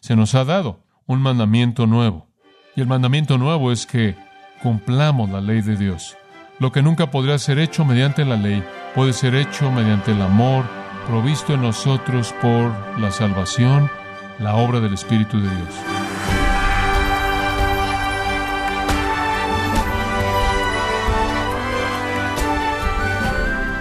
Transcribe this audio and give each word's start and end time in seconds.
se 0.00 0.16
nos 0.16 0.34
ha 0.34 0.44
dado 0.44 0.82
un 1.06 1.20
mandamiento 1.20 1.86
nuevo. 1.86 2.26
Y 2.74 2.80
el 2.80 2.86
mandamiento 2.86 3.38
nuevo 3.38 3.72
es 3.72 3.86
que 3.86 4.16
cumplamos 4.62 5.30
la 5.30 5.40
ley 5.40 5.60
de 5.60 5.76
Dios. 5.76 6.16
Lo 6.58 6.72
que 6.72 6.82
nunca 6.82 7.10
podría 7.10 7.38
ser 7.38 7.58
hecho 7.58 7.84
mediante 7.84 8.24
la 8.24 8.36
ley 8.36 8.64
puede 8.94 9.12
ser 9.12 9.34
hecho 9.34 9.70
mediante 9.70 10.12
el 10.12 10.22
amor 10.22 10.64
provisto 11.06 11.54
en 11.54 11.62
nosotros 11.62 12.34
por 12.40 12.72
la 12.98 13.10
salvación, 13.10 13.90
la 14.38 14.56
obra 14.56 14.80
del 14.80 14.94
Espíritu 14.94 15.38
de 15.38 15.48
Dios. 15.48 15.74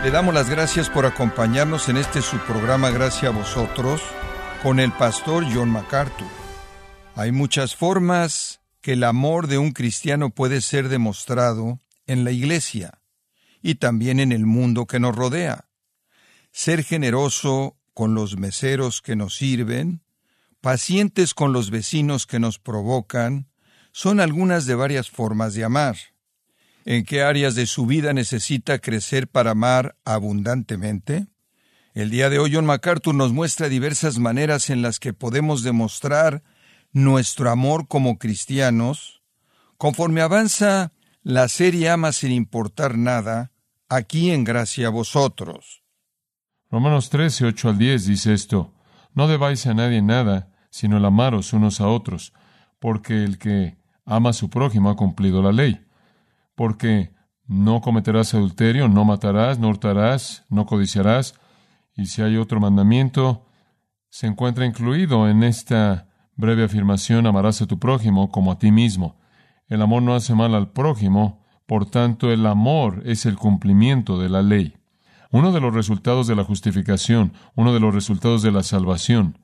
Le 0.04 0.12
damos 0.12 0.34
las 0.34 0.50
gracias 0.50 0.90
por 0.90 1.06
acompañarnos 1.06 1.90
en 1.90 1.98
este 1.98 2.22
su 2.22 2.38
programa 2.40 2.90
Gracias 2.90 3.32
a 3.32 3.36
vosotros 3.36 4.02
con 4.64 4.80
el 4.80 4.92
pastor 4.92 5.46
John 5.54 5.70
MacArthur. 5.70 6.28
Hay 7.16 7.32
muchas 7.32 7.76
formas 7.76 8.60
que 8.82 8.94
el 8.94 9.04
amor 9.04 9.48
de 9.48 9.58
un 9.58 9.72
cristiano 9.72 10.30
puede 10.30 10.62
ser 10.62 10.90
demostrado 10.90 11.80
en 12.08 12.24
la 12.24 12.32
iglesia 12.32 13.02
y 13.62 13.76
también 13.76 14.20
en 14.20 14.32
el 14.32 14.46
mundo 14.46 14.86
que 14.86 15.00
nos 15.00 15.16
rodea. 15.16 15.70
Ser 16.52 16.84
generoso 16.84 17.78
con 17.94 18.16
los 18.16 18.38
meseros 18.38 19.02
que 19.02 19.16
nos 19.16 19.36
sirven, 19.36 20.02
pacientes 20.62 21.34
con 21.34 21.54
los 21.54 21.72
vecinos 21.72 22.26
que 22.26 22.40
nos 22.40 22.60
provocan, 22.60 23.50
son 23.92 24.20
algunas 24.20 24.66
de 24.66 24.76
varias 24.76 25.10
formas 25.10 25.54
de 25.54 25.64
amar. 25.64 25.98
¿En 26.86 27.06
qué 27.06 27.22
áreas 27.22 27.56
de 27.56 27.66
su 27.66 27.86
vida 27.86 28.14
necesita 28.14 28.80
crecer 28.80 29.28
para 29.28 29.52
amar 29.52 29.98
abundantemente? 30.06 31.28
El 32.00 32.12
día 32.12 32.30
de 32.30 32.40
hoy 32.40 32.54
John 32.54 32.66
MacArthur 32.66 33.14
nos 33.14 33.34
muestra 33.34 33.68
diversas 33.68 34.20
maneras 34.20 34.70
en 34.70 34.82
las 34.82 35.02
que 35.02 35.12
podemos 35.12 35.64
demostrar 35.64 36.44
nuestro 36.94 37.50
amor 37.50 37.90
como 37.90 38.18
cristianos. 38.18 39.22
Conforme 39.78 40.22
avanza 40.22 40.94
la 41.24 41.50
serie 41.50 41.90
Ama 41.90 42.14
sin 42.14 42.32
importar 42.32 42.98
nada, 42.98 43.52
aquí 43.90 44.32
en 44.32 44.46
gracia 44.46 44.88
a 44.88 44.92
vosotros. 44.92 45.84
Romanos 46.72 47.10
13, 47.10 47.48
8 47.48 47.68
al 47.68 47.78
10 47.78 48.06
dice 48.06 48.34
esto, 48.34 48.74
No 49.14 49.28
debáis 49.28 49.68
a 49.68 49.74
nadie 49.74 50.02
nada, 50.02 50.54
sino 50.70 50.96
el 50.96 51.04
amaros 51.04 51.52
unos 51.52 51.82
a 51.82 51.90
otros, 51.90 52.32
porque 52.80 53.26
el 53.26 53.38
que 53.38 53.76
ama 54.06 54.30
a 54.30 54.34
su 54.34 54.50
prójimo 54.50 54.90
ha 54.90 54.96
cumplido 54.96 55.42
la 55.42 55.52
ley 55.52 55.86
porque 56.56 57.12
no 57.46 57.82
cometerás 57.82 58.34
adulterio, 58.34 58.88
no 58.88 59.04
matarás, 59.04 59.60
no 59.60 59.68
hurtarás, 59.68 60.46
no 60.50 60.66
codiciarás, 60.66 61.36
y 62.00 62.06
si 62.06 62.22
hay 62.22 62.38
otro 62.38 62.62
mandamiento, 62.62 63.46
se 64.10 64.26
encuentra 64.26 64.66
incluido 64.66 65.28
en 65.28 65.44
esta 65.44 66.08
breve 66.38 66.64
afirmación, 66.64 67.28
amarás 67.28 67.62
a 67.62 67.68
tu 67.68 67.78
prójimo 67.78 68.32
como 68.32 68.54
a 68.54 68.58
ti 68.58 68.72
mismo. 68.72 69.20
El 69.68 69.82
amor 69.82 70.02
no 70.02 70.16
hace 70.16 70.34
mal 70.34 70.56
al 70.56 70.72
prójimo, 70.72 71.44
por 71.66 71.86
tanto 71.86 72.32
el 72.32 72.46
amor 72.46 73.04
es 73.06 73.26
el 73.26 73.36
cumplimiento 73.36 74.18
de 74.18 74.30
la 74.30 74.42
ley. 74.42 74.78
Uno 75.32 75.52
de 75.52 75.60
los 75.60 75.74
resultados 75.74 76.26
de 76.26 76.38
la 76.38 76.46
justificación, 76.46 77.34
uno 77.56 77.74
de 77.74 77.82
los 77.82 77.94
resultados 77.94 78.42
de 78.44 78.52
la 78.52 78.64
salvación, 78.64 79.38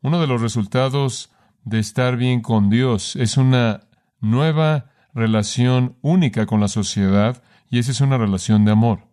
uno 0.00 0.20
de 0.20 0.28
los 0.28 0.40
resultados 0.40 1.32
de 1.64 1.80
estar 1.80 2.16
bien 2.16 2.40
con 2.40 2.70
Dios 2.70 3.16
es 3.16 3.36
una 3.36 3.80
nueva 4.20 4.92
relación 5.12 5.96
única 6.02 6.46
con 6.46 6.60
la 6.60 6.68
sociedad 6.68 7.42
y 7.68 7.80
esa 7.80 7.90
es 7.90 8.00
una 8.00 8.16
relación 8.16 8.64
de 8.64 8.70
amor. 8.70 9.09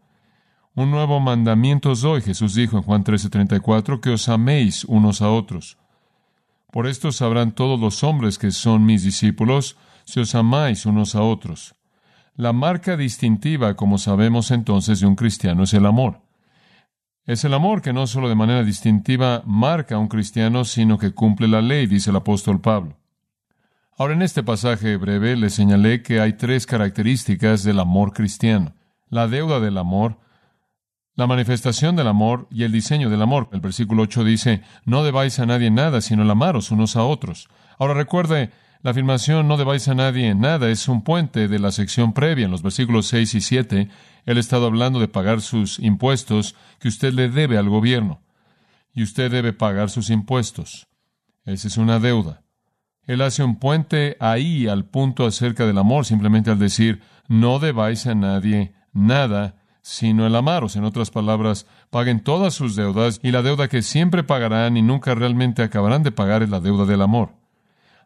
Un 0.77 0.91
nuevo 0.91 1.19
mandamiento 1.19 1.89
os 1.89 2.01
doy, 2.01 2.21
Jesús 2.21 2.53
dijo 2.53 2.77
en 2.77 2.83
Juan 2.83 3.03
13:34, 3.03 3.99
que 3.99 4.11
os 4.11 4.29
améis 4.29 4.83
unos 4.83 5.23
a 5.23 5.31
otros. 5.31 5.79
Por 6.71 6.85
esto 6.85 7.11
sabrán 7.11 7.53
todos 7.53 7.79
los 7.79 8.03
hombres 8.03 8.37
que 8.37 8.51
son 8.51 8.85
mis 8.85 9.01
discípulos, 9.01 9.75
si 10.05 10.19
os 10.19 10.35
amáis 10.35 10.85
unos 10.85 11.15
a 11.15 11.23
otros. 11.23 11.73
La 12.35 12.53
marca 12.53 12.95
distintiva, 12.95 13.73
como 13.73 13.97
sabemos 13.97 14.51
entonces, 14.51 14.99
de 14.99 15.07
un 15.07 15.15
cristiano 15.15 15.63
es 15.63 15.73
el 15.73 15.83
amor. 15.83 16.21
Es 17.25 17.43
el 17.43 17.55
amor 17.55 17.81
que 17.81 17.91
no 17.91 18.05
solo 18.05 18.29
de 18.29 18.35
manera 18.35 18.63
distintiva 18.63 19.41
marca 19.47 19.95
a 19.95 19.97
un 19.97 20.07
cristiano, 20.07 20.63
sino 20.63 20.99
que 20.99 21.11
cumple 21.11 21.47
la 21.47 21.63
ley, 21.63 21.87
dice 21.87 22.11
el 22.11 22.17
apóstol 22.17 22.61
Pablo. 22.61 22.99
Ahora, 23.97 24.13
en 24.13 24.21
este 24.21 24.43
pasaje 24.43 24.95
breve 24.97 25.37
le 25.37 25.49
señalé 25.49 26.03
que 26.03 26.19
hay 26.19 26.33
tres 26.33 26.67
características 26.67 27.63
del 27.63 27.79
amor 27.79 28.13
cristiano. 28.13 28.75
La 29.09 29.27
deuda 29.27 29.59
del 29.59 29.79
amor, 29.79 30.19
la 31.17 31.25
manifestación 31.25 31.95
del 31.95 32.07
amor 32.07 32.47
y 32.51 32.63
el 32.63 32.71
diseño 32.71 33.09
del 33.09 33.23
amor. 33.23 33.49
El 33.51 33.59
versículo 33.59 34.03
8 34.03 34.23
dice, 34.23 34.61
no 34.85 35.03
debáis 35.03 35.39
a 35.39 35.47
nadie 35.47 35.71
nada, 35.71 35.99
sino 35.99 36.21
el 36.21 36.29
amaros 36.29 36.69
unos 36.69 36.95
a 36.95 37.03
otros. 37.03 37.49
Ahora 37.79 37.95
recuerde, 37.95 38.51
la 38.83 38.91
afirmación 38.91 39.47
no 39.47 39.57
debáis 39.57 39.87
a 39.87 39.95
nadie 39.95 40.35
nada 40.35 40.69
es 40.69 40.87
un 40.87 41.01
puente 41.03 41.47
de 41.47 41.57
la 41.57 41.71
sección 41.71 42.13
previa. 42.13 42.45
En 42.45 42.51
los 42.51 42.61
versículos 42.61 43.07
6 43.07 43.33
y 43.33 43.41
7, 43.41 43.89
él 44.25 44.37
ha 44.37 44.39
estado 44.39 44.67
hablando 44.67 44.99
de 44.99 45.07
pagar 45.07 45.41
sus 45.41 45.79
impuestos 45.79 46.55
que 46.79 46.87
usted 46.87 47.11
le 47.13 47.29
debe 47.29 47.57
al 47.57 47.67
gobierno. 47.67 48.21
Y 48.93 49.01
usted 49.01 49.31
debe 49.31 49.53
pagar 49.53 49.89
sus 49.89 50.11
impuestos. 50.11 50.87
Esa 51.45 51.67
es 51.67 51.77
una 51.77 51.99
deuda. 51.99 52.43
Él 53.07 53.21
hace 53.21 53.43
un 53.43 53.57
puente 53.57 54.17
ahí 54.19 54.67
al 54.67 54.85
punto 54.85 55.25
acerca 55.25 55.65
del 55.65 55.79
amor, 55.79 56.05
simplemente 56.05 56.51
al 56.51 56.59
decir, 56.59 57.01
no 57.27 57.57
debáis 57.57 58.05
a 58.05 58.13
nadie 58.13 58.75
nada, 58.93 59.55
sino 59.87 60.27
el 60.27 60.35
amaros. 60.35 60.75
En 60.75 60.83
otras 60.83 61.11
palabras, 61.11 61.65
paguen 61.89 62.19
todas 62.19 62.53
sus 62.53 62.75
deudas 62.75 63.21
y 63.23 63.31
la 63.31 63.41
deuda 63.41 63.69
que 63.69 63.81
siempre 63.81 64.21
pagarán 64.21 64.75
y 64.75 64.81
nunca 64.81 65.15
realmente 65.15 65.63
acabarán 65.63 66.03
de 66.03 66.11
pagar 66.11 66.43
es 66.43 66.49
la 66.49 66.59
deuda 66.59 66.85
del 66.85 67.01
amor. 67.01 67.31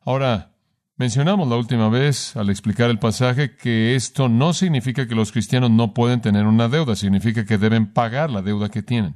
Ahora, 0.06 0.52
mencionamos 0.98 1.48
la 1.48 1.56
última 1.56 1.90
vez 1.90 2.38
al 2.38 2.52
explicar 2.52 2.92
el 2.92 3.00
pasaje 3.00 3.56
que 3.56 3.96
esto 3.96 4.30
no 4.30 4.54
significa 4.54 5.08
que 5.08 5.16
los 5.16 5.32
cristianos 5.32 5.72
no 5.72 5.96
pueden 5.96 6.22
tener 6.22 6.46
una 6.46 6.68
deuda, 6.68 6.96
significa 6.96 7.46
que 7.46 7.58
deben 7.58 7.92
pagar 7.92 8.30
la 8.30 8.44
deuda 8.44 8.70
que 8.70 8.84
tienen. 8.84 9.16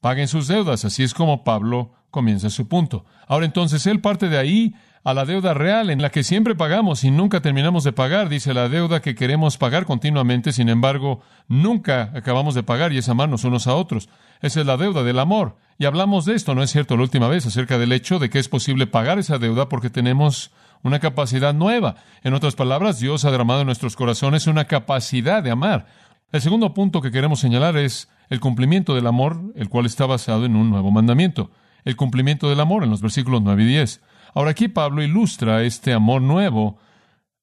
Paguen 0.00 0.26
sus 0.26 0.48
deudas, 0.48 0.84
así 0.84 1.04
es 1.04 1.14
como 1.14 1.44
Pablo 1.44 1.92
comienza 2.10 2.50
su 2.50 2.66
punto. 2.66 3.04
Ahora 3.28 3.46
entonces 3.46 3.86
él 3.86 4.00
parte 4.00 4.28
de 4.28 4.38
ahí 4.38 4.74
a 5.04 5.14
la 5.14 5.24
deuda 5.24 5.54
real 5.54 5.90
en 5.90 6.02
la 6.02 6.10
que 6.10 6.22
siempre 6.22 6.54
pagamos 6.54 7.04
y 7.04 7.10
nunca 7.10 7.40
terminamos 7.40 7.84
de 7.84 7.92
pagar, 7.92 8.28
dice 8.28 8.54
la 8.54 8.68
deuda 8.68 9.00
que 9.00 9.14
queremos 9.14 9.56
pagar 9.56 9.84
continuamente, 9.86 10.52
sin 10.52 10.68
embargo, 10.68 11.20
nunca 11.46 12.10
acabamos 12.14 12.54
de 12.54 12.62
pagar 12.62 12.92
y 12.92 12.98
es 12.98 13.08
amarnos 13.08 13.44
unos 13.44 13.66
a 13.66 13.74
otros. 13.74 14.08
Esa 14.40 14.60
es 14.60 14.66
la 14.66 14.76
deuda 14.76 15.02
del 15.02 15.18
amor. 15.18 15.56
Y 15.78 15.84
hablamos 15.84 16.24
de 16.24 16.34
esto, 16.34 16.54
¿no 16.54 16.62
es 16.62 16.70
cierto?, 16.70 16.96
la 16.96 17.02
última 17.02 17.28
vez 17.28 17.46
acerca 17.46 17.78
del 17.78 17.92
hecho 17.92 18.18
de 18.18 18.30
que 18.30 18.38
es 18.38 18.48
posible 18.48 18.86
pagar 18.86 19.18
esa 19.18 19.38
deuda 19.38 19.68
porque 19.68 19.90
tenemos 19.90 20.50
una 20.82 20.98
capacidad 20.98 21.54
nueva. 21.54 21.96
En 22.22 22.34
otras 22.34 22.54
palabras, 22.54 23.00
Dios 23.00 23.24
ha 23.24 23.30
derramado 23.30 23.60
en 23.60 23.66
nuestros 23.66 23.96
corazones 23.96 24.46
una 24.46 24.66
capacidad 24.66 25.42
de 25.42 25.50
amar. 25.50 25.86
El 26.32 26.40
segundo 26.40 26.74
punto 26.74 27.00
que 27.00 27.10
queremos 27.10 27.40
señalar 27.40 27.76
es 27.76 28.08
el 28.28 28.40
cumplimiento 28.40 28.94
del 28.94 29.06
amor, 29.06 29.40
el 29.56 29.68
cual 29.68 29.86
está 29.86 30.06
basado 30.06 30.44
en 30.44 30.56
un 30.56 30.70
nuevo 30.70 30.90
mandamiento. 30.90 31.50
El 31.84 31.96
cumplimiento 31.96 32.50
del 32.50 32.60
amor 32.60 32.84
en 32.84 32.90
los 32.90 33.00
versículos 33.00 33.40
9 33.42 33.62
y 33.62 33.66
10. 33.66 34.02
Ahora 34.38 34.52
aquí 34.52 34.68
Pablo 34.68 35.02
ilustra 35.02 35.64
este 35.64 35.92
amor 35.92 36.22
nuevo 36.22 36.78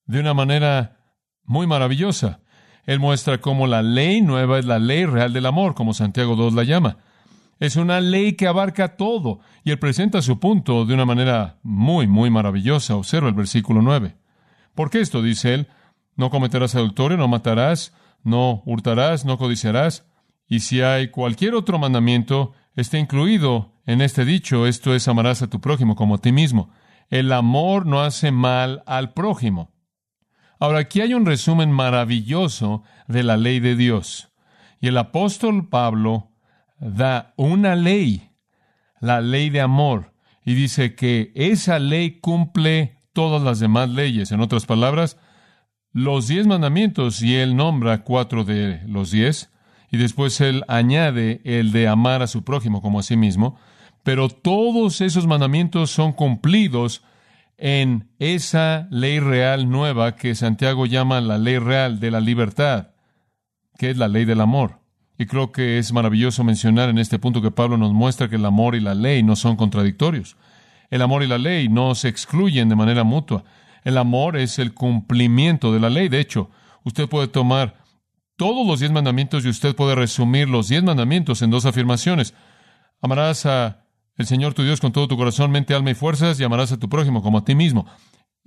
de 0.06 0.22
una 0.22 0.34
manera 0.34 0.96
muy 1.44 1.68
maravillosa. 1.68 2.40
Él 2.86 3.02
muestra 3.02 3.42
cómo 3.42 3.68
la 3.68 3.84
ley 3.84 4.22
nueva 4.22 4.60
es 4.60 4.66
la 4.66 4.80
ley 4.80 5.06
real 5.06 5.34
del 5.34 5.46
amor, 5.46 5.76
como 5.76 5.94
Santiago 5.94 6.38
II 6.38 6.56
la 6.56 6.64
llama. 6.64 7.00
Es 7.60 7.76
una 7.76 8.00
ley 8.00 8.38
que 8.38 8.48
abarca 8.48 8.96
todo, 8.96 9.42
y 9.66 9.72
él 9.72 9.78
presenta 9.78 10.22
su 10.22 10.40
punto 10.40 10.86
de 10.86 10.94
una 10.94 11.04
manera 11.04 11.60
muy, 11.64 12.08
muy 12.08 12.30
maravillosa. 12.30 12.96
Observa 12.96 13.28
el 13.28 13.36
versículo 13.36 13.82
9. 13.82 14.16
¿Por 14.74 14.90
qué 14.90 15.02
esto? 15.02 15.22
dice 15.22 15.54
él. 15.54 15.68
No 16.16 16.30
cometerás 16.30 16.76
adulterio, 16.76 17.18
no 17.18 17.28
matarás, 17.28 17.94
no 18.24 18.64
hurtarás, 18.66 19.26
no 19.26 19.38
codiciarás. 19.38 20.08
Y 20.48 20.62
si 20.62 20.80
hay 20.80 21.10
cualquier 21.10 21.56
otro 21.56 21.78
mandamiento, 21.78 22.54
está 22.78 22.98
incluido 22.98 23.74
en 23.86 24.00
este 24.00 24.24
dicho, 24.24 24.66
esto 24.66 24.96
es 24.96 25.10
amarás 25.10 25.42
a 25.42 25.50
tu 25.50 25.60
prójimo 25.60 25.98
como 25.98 26.16
a 26.16 26.20
ti 26.20 26.32
mismo. 26.32 26.72
El 27.10 27.32
amor 27.32 27.86
no 27.86 28.02
hace 28.02 28.32
mal 28.32 28.84
al 28.86 29.14
prójimo. 29.14 29.72
Ahora, 30.60 30.80
aquí 30.80 31.02
hay 31.02 31.14
un 31.14 31.26
resumen 31.26 31.72
maravilloso 31.72 32.84
de 33.08 33.24
la 33.24 33.38
ley 33.38 33.60
de 33.60 33.76
Dios. 33.76 34.32
Y 34.80 34.88
el 34.88 34.98
apóstol 34.98 35.68
Pablo 35.70 36.32
da 36.80 37.34
una 37.38 37.76
ley, 37.76 38.32
la 39.00 39.22
ley 39.22 39.50
de 39.50 39.62
amor, 39.62 40.14
y 40.44 40.54
dice 40.54 40.96
que 40.96 41.32
esa 41.36 41.80
ley 41.80 42.20
cumple 42.20 43.00
todas 43.14 43.42
las 43.42 43.60
demás 43.60 43.90
leyes. 43.90 44.32
En 44.32 44.42
otras 44.42 44.66
palabras, 44.66 45.18
los 45.92 46.28
diez 46.28 46.46
mandamientos, 46.48 47.22
y 47.22 47.36
él 47.36 47.56
nombra 47.56 48.04
cuatro 48.04 48.44
de 48.44 48.82
los 48.88 49.12
diez, 49.12 49.52
y 49.90 49.98
después 49.98 50.42
él 50.42 50.64
añade 50.68 51.42
el 51.46 51.72
de 51.72 51.88
amar 51.88 52.22
a 52.22 52.28
su 52.28 52.44
prójimo 52.44 52.82
como 52.82 53.00
a 53.00 53.04
sí 53.04 53.16
mismo, 53.16 53.58
pero 54.06 54.30
todos 54.30 55.02
esos 55.02 55.26
mandamientos 55.26 55.90
son 55.90 56.14
cumplidos 56.14 57.02
en 57.58 58.08
esa 58.20 58.88
ley 58.92 59.20
real 59.20 59.68
nueva 59.68 60.16
que 60.16 60.36
Santiago 60.36 60.86
llama 60.86 61.22
la 61.22 61.40
ley 61.40 61.58
real 61.58 62.00
de 62.00 62.12
la 62.12 62.20
libertad, 62.20 62.90
que 63.80 63.90
es 63.90 63.98
la 63.98 64.08
ley 64.08 64.26
del 64.26 64.42
amor. 64.42 64.80
Y 65.18 65.26
creo 65.26 65.52
que 65.52 65.80
es 65.80 65.92
maravilloso 65.92 66.44
mencionar 66.44 66.90
en 66.90 67.00
este 67.00 67.18
punto 67.18 67.42
que 67.42 67.50
Pablo 67.50 67.78
nos 67.78 67.94
muestra 67.94 68.30
que 68.30 68.36
el 68.36 68.46
amor 68.46 68.76
y 68.76 68.80
la 68.80 68.94
ley 68.94 69.24
no 69.24 69.36
son 69.36 69.56
contradictorios. 69.56 70.38
el 70.92 71.02
amor 71.02 71.24
y 71.24 71.28
la 71.28 71.40
ley 71.40 71.68
no 71.68 71.96
se 71.96 72.08
excluyen 72.08 72.70
de 72.70 72.76
manera 72.76 73.04
mutua. 73.04 73.44
El 73.84 73.98
amor 73.98 74.38
es 74.38 74.60
el 74.60 74.76
cumplimiento 74.76 75.74
de 75.74 75.80
la 75.80 75.90
ley. 75.90 76.10
De 76.10 76.20
hecho, 76.20 76.52
usted 76.84 77.10
puede 77.10 77.28
tomar 77.28 77.78
todos 78.36 78.68
los 78.68 78.82
diez 78.82 78.92
mandamientos 78.92 79.46
y 79.46 79.50
usted 79.50 79.76
puede 79.76 79.96
resumir 79.96 80.48
los 80.48 80.68
diez 80.68 80.84
mandamientos 80.84 81.42
en 81.42 81.50
dos 81.50 81.66
afirmaciones. 81.66 82.36
Amarás 83.02 83.48
a 83.48 83.85
el 84.18 84.26
Señor 84.26 84.54
tu 84.54 84.64
Dios 84.64 84.80
con 84.80 84.92
todo 84.92 85.08
tu 85.08 85.18
corazón, 85.18 85.52
mente, 85.52 85.74
alma 85.74 85.92
y 85.92 85.96
fuerzas 85.96 86.40
y 86.40 86.44
amarás 86.44 86.72
a 86.72 86.80
tu 86.80 86.90
prójimo 86.90 87.22
como 87.22 87.40
a 87.40 87.46
ti 87.46 87.56
mismo. 87.56 87.86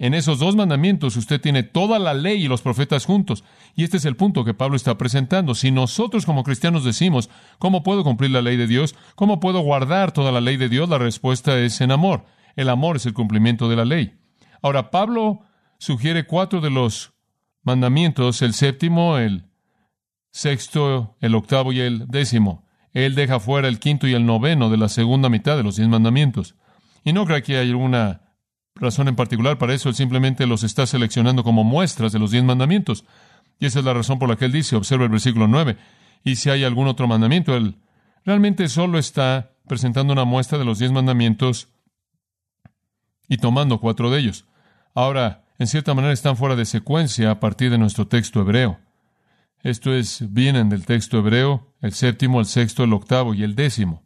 En 0.00 0.15
esos 0.15 0.38
dos 0.38 0.55
mandamientos 0.55 1.17
usted 1.17 1.41
tiene 1.41 1.65
toda 1.65 1.99
la 1.99 2.15
ley 2.15 2.44
y 2.44 2.49
los 2.49 2.62
profetas 2.62 3.05
juntos. 3.05 3.43
Y 3.75 3.82
este 3.82 3.97
es 3.97 4.05
el 4.05 4.15
punto 4.15 4.44
que 4.44 4.55
Pablo 4.55 4.76
está 4.76 4.97
presentando. 4.97 5.56
Si 5.56 5.73
nosotros 5.73 6.25
como 6.25 6.44
cristianos 6.44 6.85
decimos, 6.85 7.29
¿cómo 7.59 7.82
puedo 7.82 8.05
cumplir 8.05 8.31
la 8.31 8.41
ley 8.41 8.56
de 8.56 8.69
Dios? 8.69 8.94
¿Cómo 9.17 9.41
puedo 9.41 9.59
guardar 9.61 10.12
toda 10.12 10.31
la 10.31 10.41
ley 10.41 10.56
de 10.56 10.69
Dios? 10.69 10.88
La 10.88 10.99
respuesta 10.99 11.59
es 11.59 11.81
en 11.81 11.91
amor. 11.91 12.26
El 12.55 12.69
amor 12.69 12.97
es 12.97 13.06
el 13.06 13.12
cumplimiento 13.12 13.69
de 13.69 13.75
la 13.75 13.85
ley. 13.85 14.14
Ahora, 14.62 14.93
Pablo 14.93 15.41
sugiere 15.79 16.26
cuatro 16.26 16.61
de 16.61 16.71
los 16.71 17.12
mandamientos, 17.64 18.41
el 18.43 18.55
séptimo, 18.55 19.19
el 19.19 19.47
sexto, 20.31 21.17
el 21.21 21.35
octavo 21.35 21.73
y 21.73 21.81
el 21.81 22.06
décimo. 22.06 22.68
Él 22.93 23.14
deja 23.14 23.40
fuera 23.40 23.69
el 23.69 23.79
quinto 23.79 24.06
y 24.06 24.14
el 24.14 24.26
noveno 24.26 24.70
de 24.70 24.76
la 24.76 24.88
segunda 24.88 25.29
mitad 25.29 25.56
de 25.56 25.62
los 25.62 25.76
diez 25.76 25.88
mandamientos. 25.88 26.55
Y 27.05 27.12
no 27.12 27.26
creo 27.26 27.43
que 27.43 27.58
haya 27.58 27.70
alguna 27.70 28.23
razón 28.75 29.08
en 29.08 29.17
particular 29.17 29.58
para 29.58 29.75
eso, 29.75 29.88
él 29.88 29.94
simplemente 29.94 30.46
los 30.46 30.62
está 30.62 30.87
seleccionando 30.87 31.44
como 31.44 31.64
muestras 31.64 32.12
de 32.12 32.19
los 32.19 32.31
diez 32.31 32.44
mandamientos. 32.44 33.05
Y 33.58 33.67
esa 33.67 33.81
es 33.81 33.85
la 33.85 33.94
razón 33.94 34.19
por 34.19 34.29
la 34.29 34.37
que 34.37 34.44
él 34.44 34.52
dice, 34.52 34.76
observa 34.76 35.05
el 35.05 35.11
versículo 35.11 35.49
9, 35.49 35.76
y 36.25 36.37
si 36.37 36.50
hay 36.50 36.64
algún 36.64 36.87
otro 36.87 37.06
mandamiento, 37.06 37.56
él 37.56 37.76
realmente 38.25 38.69
solo 38.69 38.99
está 38.99 39.52
presentando 39.67 40.12
una 40.12 40.25
muestra 40.25 40.58
de 40.58 40.64
los 40.64 40.79
diez 40.79 40.93
mandamientos 40.93 41.69
y 43.29 43.38
tomando 43.38 43.79
cuatro 43.81 44.11
de 44.11 44.20
ellos. 44.20 44.46
Ahora, 44.94 45.44
en 45.58 45.67
cierta 45.67 45.94
manera 45.94 46.12
están 46.12 46.37
fuera 46.37 46.56
de 46.56 46.64
secuencia 46.64 47.31
a 47.31 47.40
partir 47.40 47.70
de 47.70 47.79
nuestro 47.79 48.06
texto 48.06 48.40
hebreo. 48.40 48.79
Esto 49.63 49.93
es, 49.93 50.33
vienen 50.33 50.69
del 50.69 50.87
texto 50.87 51.19
hebreo, 51.19 51.75
el 51.81 51.93
séptimo, 51.93 52.41
el 52.41 52.47
sexto, 52.47 52.85
el 52.85 52.93
octavo 52.93 53.35
y 53.35 53.43
el 53.43 53.55
décimo. 53.55 54.03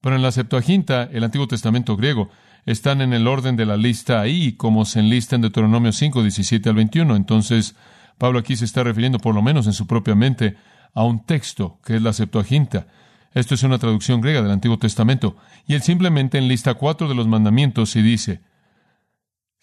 Pero 0.00 0.16
en 0.16 0.22
la 0.22 0.32
Septuaginta, 0.32 1.08
el 1.12 1.24
Antiguo 1.24 1.48
Testamento 1.48 1.96
griego, 1.96 2.30
están 2.66 3.00
en 3.00 3.12
el 3.12 3.26
orden 3.26 3.56
de 3.56 3.66
la 3.66 3.76
lista 3.76 4.20
ahí, 4.20 4.52
como 4.52 4.84
se 4.84 5.00
enlista 5.00 5.36
en 5.36 5.42
Deuteronomio 5.42 5.92
5, 5.92 6.22
17 6.22 6.68
al 6.68 6.76
21. 6.76 7.16
Entonces, 7.16 7.74
Pablo 8.18 8.38
aquí 8.38 8.56
se 8.56 8.64
está 8.64 8.84
refiriendo, 8.84 9.18
por 9.18 9.34
lo 9.34 9.42
menos 9.42 9.66
en 9.66 9.72
su 9.72 9.86
propia 9.86 10.14
mente, 10.14 10.56
a 10.94 11.04
un 11.04 11.24
texto 11.24 11.80
que 11.84 11.96
es 11.96 12.02
la 12.02 12.12
Septuaginta. 12.12 12.86
Esto 13.32 13.54
es 13.54 13.64
una 13.64 13.78
traducción 13.78 14.20
griega 14.20 14.42
del 14.42 14.52
Antiguo 14.52 14.78
Testamento. 14.78 15.36
Y 15.66 15.74
él 15.74 15.82
simplemente 15.82 16.38
enlista 16.38 16.74
cuatro 16.74 17.08
de 17.08 17.16
los 17.16 17.26
mandamientos 17.26 17.96
y 17.96 18.02
dice, 18.02 18.42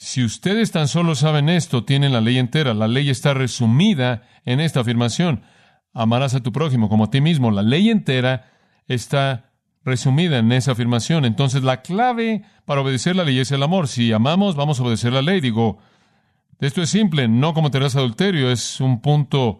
si 0.04 0.24
ustedes 0.24 0.72
tan 0.72 0.88
solo 0.88 1.14
saben 1.14 1.48
esto, 1.48 1.84
tienen 1.84 2.12
la 2.12 2.22
ley 2.22 2.40
entera. 2.40 2.74
La 2.74 2.88
ley 2.88 3.12
está 3.12 3.36
resumida 3.36 4.24
en 4.46 4.60
esta 4.60 4.80
afirmación. 4.80 5.44
Amarás 5.94 6.34
a 6.34 6.40
tu 6.40 6.52
prójimo 6.52 6.90
como 6.90 7.04
a 7.04 7.12
ti 7.12 7.22
mismo. 7.22 7.52
La 7.52 7.62
ley 7.62 7.92
entera 7.92 8.50
está 8.88 9.52
resumida 9.86 10.40
en 10.40 10.52
esa 10.54 10.72
afirmación. 10.72 11.24
Entonces, 11.24 11.62
la 11.62 11.84
clave 11.84 12.42
para 12.66 12.82
obedecer 12.82 13.16
la 13.16 13.26
ley 13.26 13.38
es 13.38 13.52
el 13.52 13.62
amor. 13.62 13.88
Si 13.88 14.12
amamos, 14.12 14.56
vamos 14.56 14.80
a 14.80 14.84
obedecer 14.84 15.14
la 15.14 15.22
ley. 15.22 15.40
Digo, 15.40 15.78
esto 16.60 16.82
es 16.82 16.90
simple, 16.90 17.28
no 17.28 17.54
cometerás 17.54 17.96
adulterio, 17.96 18.50
es 18.50 18.82
un 18.82 19.02
punto 19.02 19.60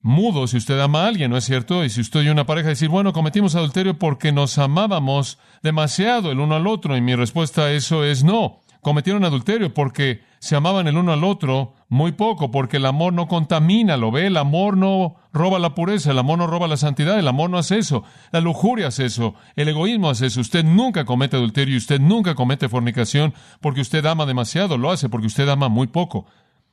mudo 0.00 0.48
si 0.48 0.56
usted 0.56 0.80
ama 0.80 1.04
a 1.04 1.06
alguien, 1.06 1.30
¿no 1.30 1.36
es 1.36 1.44
cierto? 1.44 1.84
Y 1.84 1.90
si 1.90 2.00
usted 2.00 2.22
y 2.22 2.30
una 2.30 2.46
pareja 2.46 2.70
decir, 2.70 2.88
bueno, 2.88 3.12
cometimos 3.12 3.54
adulterio 3.54 3.96
porque 3.96 4.32
nos 4.32 4.58
amábamos 4.58 5.38
demasiado 5.62 6.32
el 6.32 6.40
uno 6.40 6.56
al 6.56 6.66
otro, 6.66 6.96
y 6.96 7.00
mi 7.00 7.14
respuesta 7.14 7.66
a 7.66 7.72
eso 7.72 8.02
es 8.02 8.24
no 8.24 8.65
cometieron 8.86 9.24
adulterio 9.24 9.74
porque 9.74 10.22
se 10.38 10.54
amaban 10.54 10.86
el 10.86 10.96
uno 10.96 11.12
al 11.12 11.24
otro 11.24 11.74
muy 11.88 12.12
poco, 12.12 12.52
porque 12.52 12.76
el 12.76 12.86
amor 12.86 13.12
no 13.14 13.26
contamina, 13.26 13.96
lo 13.96 14.12
ve, 14.12 14.28
el 14.28 14.36
amor 14.36 14.76
no 14.76 15.16
roba 15.32 15.58
la 15.58 15.74
pureza, 15.74 16.12
el 16.12 16.18
amor 16.20 16.38
no 16.38 16.46
roba 16.46 16.68
la 16.68 16.76
santidad, 16.76 17.18
el 17.18 17.26
amor 17.26 17.50
no 17.50 17.58
hace 17.58 17.78
eso, 17.78 18.04
la 18.30 18.40
lujuria 18.40 18.86
hace 18.86 19.06
eso, 19.06 19.34
el 19.56 19.66
egoísmo 19.66 20.08
hace 20.08 20.26
eso, 20.26 20.40
usted 20.40 20.64
nunca 20.64 21.04
comete 21.04 21.34
adulterio 21.34 21.74
y 21.74 21.78
usted 21.78 21.98
nunca 21.98 22.36
comete 22.36 22.68
fornicación 22.68 23.34
porque 23.60 23.80
usted 23.80 24.06
ama 24.06 24.24
demasiado, 24.24 24.78
lo 24.78 24.92
hace 24.92 25.08
porque 25.08 25.26
usted 25.26 25.48
ama 25.48 25.68
muy 25.68 25.88
poco, 25.88 26.26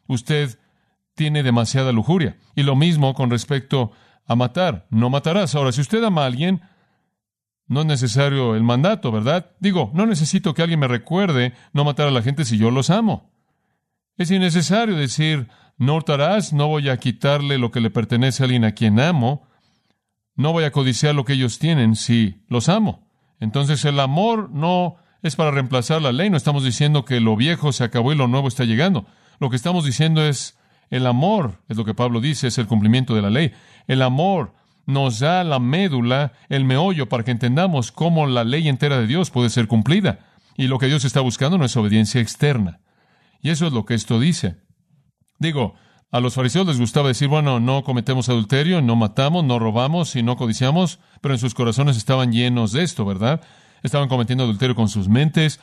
usted 0.05 0.59
tiene 1.15 1.41
demasiada 1.41 1.91
lujuria. 1.93 2.37
Y 2.53 2.61
lo 2.61 2.75
mismo 2.75 3.15
con 3.15 3.31
respecto 3.31 3.91
a 4.27 4.35
matar, 4.35 4.85
no 4.91 5.09
matarás. 5.09 5.55
Ahora, 5.55 5.71
si 5.71 5.81
usted 5.81 6.03
ama 6.03 6.21
a 6.21 6.27
alguien, 6.27 6.61
no 7.67 7.81
es 7.81 7.85
necesario 7.85 8.55
el 8.55 8.63
mandato, 8.63 9.11
¿verdad? 9.11 9.51
Digo, 9.59 9.91
no 9.93 10.05
necesito 10.05 10.53
que 10.53 10.61
alguien 10.61 10.79
me 10.79 10.87
recuerde 10.87 11.53
no 11.71 11.83
matar 11.83 12.07
a 12.07 12.11
la 12.11 12.21
gente 12.21 12.45
si 12.45 12.57
yo 12.57 12.71
los 12.71 12.89
amo. 12.89 13.31
Es 14.17 14.29
innecesario 14.31 14.95
decir, 14.95 15.47
no 15.77 15.95
hurtarás, 15.95 16.53
no 16.53 16.67
voy 16.67 16.89
a 16.89 16.97
quitarle 16.97 17.57
lo 17.57 17.71
que 17.71 17.79
le 17.79 17.89
pertenece 17.89 18.43
a 18.43 18.45
alguien 18.45 18.65
a 18.65 18.73
quien 18.73 18.99
amo, 18.99 19.47
no 20.35 20.51
voy 20.51 20.63
a 20.63 20.71
codiciar 20.71 21.15
lo 21.15 21.25
que 21.25 21.33
ellos 21.33 21.59
tienen 21.59 21.95
si 21.95 22.43
los 22.47 22.69
amo. 22.69 23.07
Entonces 23.39 23.83
el 23.85 23.99
amor 23.99 24.49
no 24.51 24.97
es 25.21 25.35
para 25.35 25.51
reemplazar 25.51 26.01
la 26.01 26.11
ley, 26.11 26.29
no 26.29 26.37
estamos 26.37 26.63
diciendo 26.63 27.05
que 27.05 27.19
lo 27.19 27.35
viejo 27.35 27.71
se 27.71 27.83
acabó 27.83 28.11
y 28.11 28.15
lo 28.15 28.27
nuevo 28.27 28.47
está 28.47 28.65
llegando. 28.65 29.05
Lo 29.39 29.49
que 29.49 29.55
estamos 29.55 29.85
diciendo 29.85 30.23
es 30.23 30.57
el 30.89 31.07
amor, 31.07 31.61
es 31.69 31.77
lo 31.77 31.85
que 31.85 31.93
Pablo 31.93 32.19
dice, 32.19 32.47
es 32.47 32.57
el 32.57 32.67
cumplimiento 32.67 33.15
de 33.15 33.21
la 33.21 33.29
ley. 33.29 33.51
El 33.87 34.01
amor 34.01 34.53
nos 34.85 35.19
da 35.19 35.43
la 35.43 35.59
médula, 35.59 36.33
el 36.49 36.65
meollo, 36.65 37.09
para 37.09 37.23
que 37.23 37.31
entendamos 37.31 37.91
cómo 37.91 38.27
la 38.27 38.43
ley 38.43 38.67
entera 38.67 38.99
de 38.99 39.07
Dios 39.07 39.31
puede 39.31 39.49
ser 39.49 39.67
cumplida. 39.67 40.19
Y 40.57 40.67
lo 40.67 40.77
que 40.79 40.87
Dios 40.87 41.05
está 41.05 41.21
buscando 41.21 41.57
no 41.57 41.65
es 41.65 41.75
obediencia 41.77 42.21
externa. 42.21 42.79
Y 43.41 43.49
eso 43.49 43.67
es 43.67 43.73
lo 43.73 43.85
que 43.85 43.93
esto 43.93 44.19
dice. 44.19 44.57
Digo, 45.39 45.75
a 46.11 46.19
los 46.19 46.35
fariseos 46.35 46.67
les 46.67 46.79
gustaba 46.79 47.07
decir, 47.07 47.27
bueno, 47.27 47.59
no 47.59 47.83
cometemos 47.83 48.29
adulterio, 48.29 48.81
no 48.81 48.95
matamos, 48.95 49.43
no 49.43 49.57
robamos 49.57 50.15
y 50.15 50.21
no 50.21 50.37
codiciamos, 50.37 50.99
pero 51.21 51.33
en 51.33 51.39
sus 51.39 51.55
corazones 51.55 51.97
estaban 51.97 52.31
llenos 52.31 52.71
de 52.71 52.83
esto, 52.83 53.03
¿verdad? 53.03 53.41
Estaban 53.81 54.09
cometiendo 54.09 54.43
adulterio 54.43 54.75
con 54.75 54.89
sus 54.89 55.09
mentes, 55.09 55.59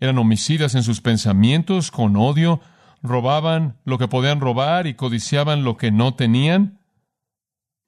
eran 0.00 0.18
homicidas 0.18 0.74
en 0.74 0.82
sus 0.82 1.00
pensamientos, 1.00 1.90
con 1.90 2.16
odio, 2.16 2.60
robaban 3.02 3.78
lo 3.84 3.96
que 3.96 4.06
podían 4.06 4.40
robar 4.40 4.86
y 4.86 4.94
codiciaban 4.94 5.64
lo 5.64 5.76
que 5.76 5.90
no 5.90 6.14
tenían. 6.14 6.80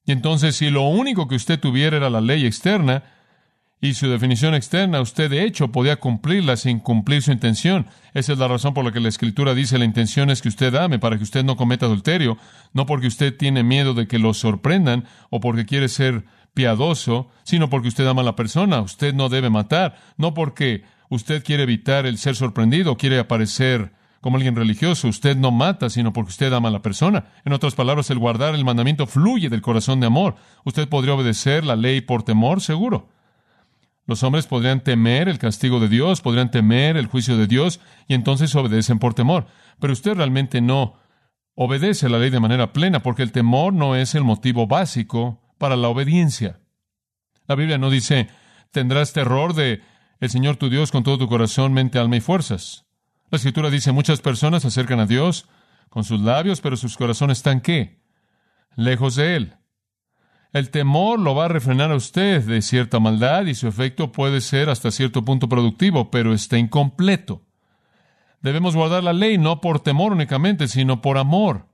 Y 0.07 0.13
entonces, 0.13 0.57
si 0.57 0.71
lo 0.71 0.83
único 0.83 1.27
que 1.27 1.35
usted 1.35 1.59
tuviera 1.59 1.97
era 1.97 2.09
la 2.09 2.21
ley 2.21 2.47
externa 2.47 3.03
y 3.81 3.95
su 3.95 4.09
definición 4.09 4.55
externa, 4.55 5.01
usted 5.01 5.29
de 5.29 5.43
hecho 5.45 5.73
podía 5.73 5.97
cumplirla 5.97 6.57
sin 6.57 6.79
cumplir 6.79 7.23
su 7.23 7.33
intención. 7.33 7.87
Esa 8.15 8.33
es 8.33 8.39
la 8.39 8.49
razón 8.49 8.73
por 8.73 8.85
la 8.85 8.93
que 8.93 9.01
la 9.01 9.09
Escritura 9.09 9.55
dice 9.55 9.79
la 9.79 9.85
intención 9.85 10.31
es 10.31 10.41
que 10.41 10.49
usted 10.49 10.75
ame 10.77 11.01
para 11.01 11.19
que 11.19 11.25
usted 11.25 11.45
no 11.45 11.57
cometa 11.57 11.87
adulterio, 11.87 12.39
no 12.73 12.87
porque 12.87 13.09
usted 13.09 13.37
tiene 13.37 13.65
miedo 13.65 13.95
de 13.95 14.07
que 14.07 14.19
lo 14.19 14.33
sorprendan 14.33 15.05
o 15.29 15.41
porque 15.41 15.67
quiere 15.67 15.89
ser 15.89 16.25
piadoso, 16.55 17.29
sino 17.43 17.69
porque 17.69 17.89
usted 17.89 18.07
ama 18.07 18.23
a 18.23 18.25
la 18.25 18.37
persona. 18.37 18.81
Usted 18.81 19.13
no 19.13 19.29
debe 19.29 19.51
matar, 19.51 19.97
no 20.17 20.33
porque 20.35 20.85
usted 21.11 21.45
quiere 21.45 21.65
evitar 21.65 22.07
el 22.07 22.17
ser 22.17 22.37
sorprendido, 22.37 22.97
quiere 22.97 23.19
aparecer 23.19 23.93
como 24.21 24.37
alguien 24.37 24.57
religioso. 24.57 25.09
Usted 25.09 25.37
no 25.37 25.51
mata, 25.51 25.91
sino 25.91 26.13
porque 26.13 26.31
usted 26.31 26.53
ama 26.53 26.69
a 26.69 26.73
la 26.73 26.83
persona. 26.83 27.27
En 27.45 27.53
otras 27.53 27.75
palabras, 27.75 28.11
el 28.11 28.19
guardar 28.19 28.55
el 28.55 28.65
mandamiento 28.65 29.07
fluye 29.07 29.49
del 29.49 29.63
corazón 29.63 30.01
de 30.01 30.07
amor. 30.07 30.37
Usted 30.65 30.89
podría 30.89 31.15
obedecer 31.15 31.65
la 31.65 31.77
ley 31.77 32.01
por 32.01 32.23
temor, 32.23 32.61
seguro. 32.61 33.09
Los 34.07 34.23
hombres 34.23 34.47
podrían 34.47 34.83
temer 34.83 35.29
el 35.29 35.39
castigo 35.39 35.81
de 35.81 35.89
Dios, 35.89 36.21
podrían 36.21 36.51
temer 36.51 36.97
el 36.97 37.07
juicio 37.07 37.37
de 37.37 37.49
Dios, 37.49 37.81
y 38.07 38.15
entonces 38.15 38.55
obedecen 38.55 39.01
por 39.01 39.15
temor. 39.15 39.47
Pero 39.81 39.93
usted 39.93 40.15
realmente 40.15 40.61
no 40.61 40.95
obedece 41.57 42.09
la 42.09 42.19
ley 42.19 42.31
de 42.31 42.41
manera 42.41 42.73
plena, 42.73 43.03
porque 43.03 43.23
el 43.23 43.33
temor 43.33 43.73
no 43.73 43.97
es 43.97 44.15
el 44.15 44.23
motivo 44.23 44.69
básico 44.69 45.43
para 45.59 45.75
la 45.75 45.89
obediencia. 45.89 46.61
La 47.49 47.57
Biblia 47.57 47.79
no 47.79 47.91
dice, 47.91 48.29
tendrás 48.71 49.13
terror 49.13 49.55
de 49.55 49.83
el 50.21 50.31
Señor 50.31 50.57
tu 50.57 50.71
Dios 50.71 50.93
con 50.93 51.03
todo 51.03 51.19
tu 51.19 51.29
corazón, 51.29 51.73
mente, 51.73 51.99
alma 51.99 52.17
y 52.17 52.21
fuerzas. 52.21 52.86
La 53.31 53.37
escritura 53.37 53.71
dice, 53.71 53.93
muchas 53.93 54.21
personas 54.21 54.63
se 54.63 54.69
acercan 54.69 55.01
a 55.01 55.07
Dios 55.07 55.49
con 55.89 56.05
sus 56.05 56.21
labios, 56.21 56.61
pero 56.61 56.77
sus 56.77 56.97
corazones 56.97 57.39
están 57.39 57.61
qué? 57.61 58.03
Lejos 58.77 59.17
de 59.17 59.37
Él. 59.37 59.57
El 60.53 60.71
temor 60.71 61.19
lo 61.19 61.35
va 61.35 61.47
a 61.47 61.49
refrenar 61.49 61.91
a 61.91 61.97
usted 61.97 62.43
de 62.43 62.63
cierta 62.63 63.01
maldad 63.01 63.47
y 63.47 63.55
su 63.55 63.67
efecto 63.69 64.13
puede 64.13 64.41
ser 64.41 64.71
hasta 64.71 64.91
cierto 64.91 65.25
punto 65.25 65.49
productivo, 65.49 66.11
pero 66.11 66.33
está 66.33 66.57
incompleto. 66.57 67.43
Debemos 68.41 68.77
guardar 68.77 69.03
la 69.03 69.13
ley 69.13 69.39
no 69.39 69.61
por 69.61 69.81
temor 69.81 70.13
únicamente, 70.13 70.69
sino 70.69 71.03
por 71.03 71.19
amor. 71.19 71.67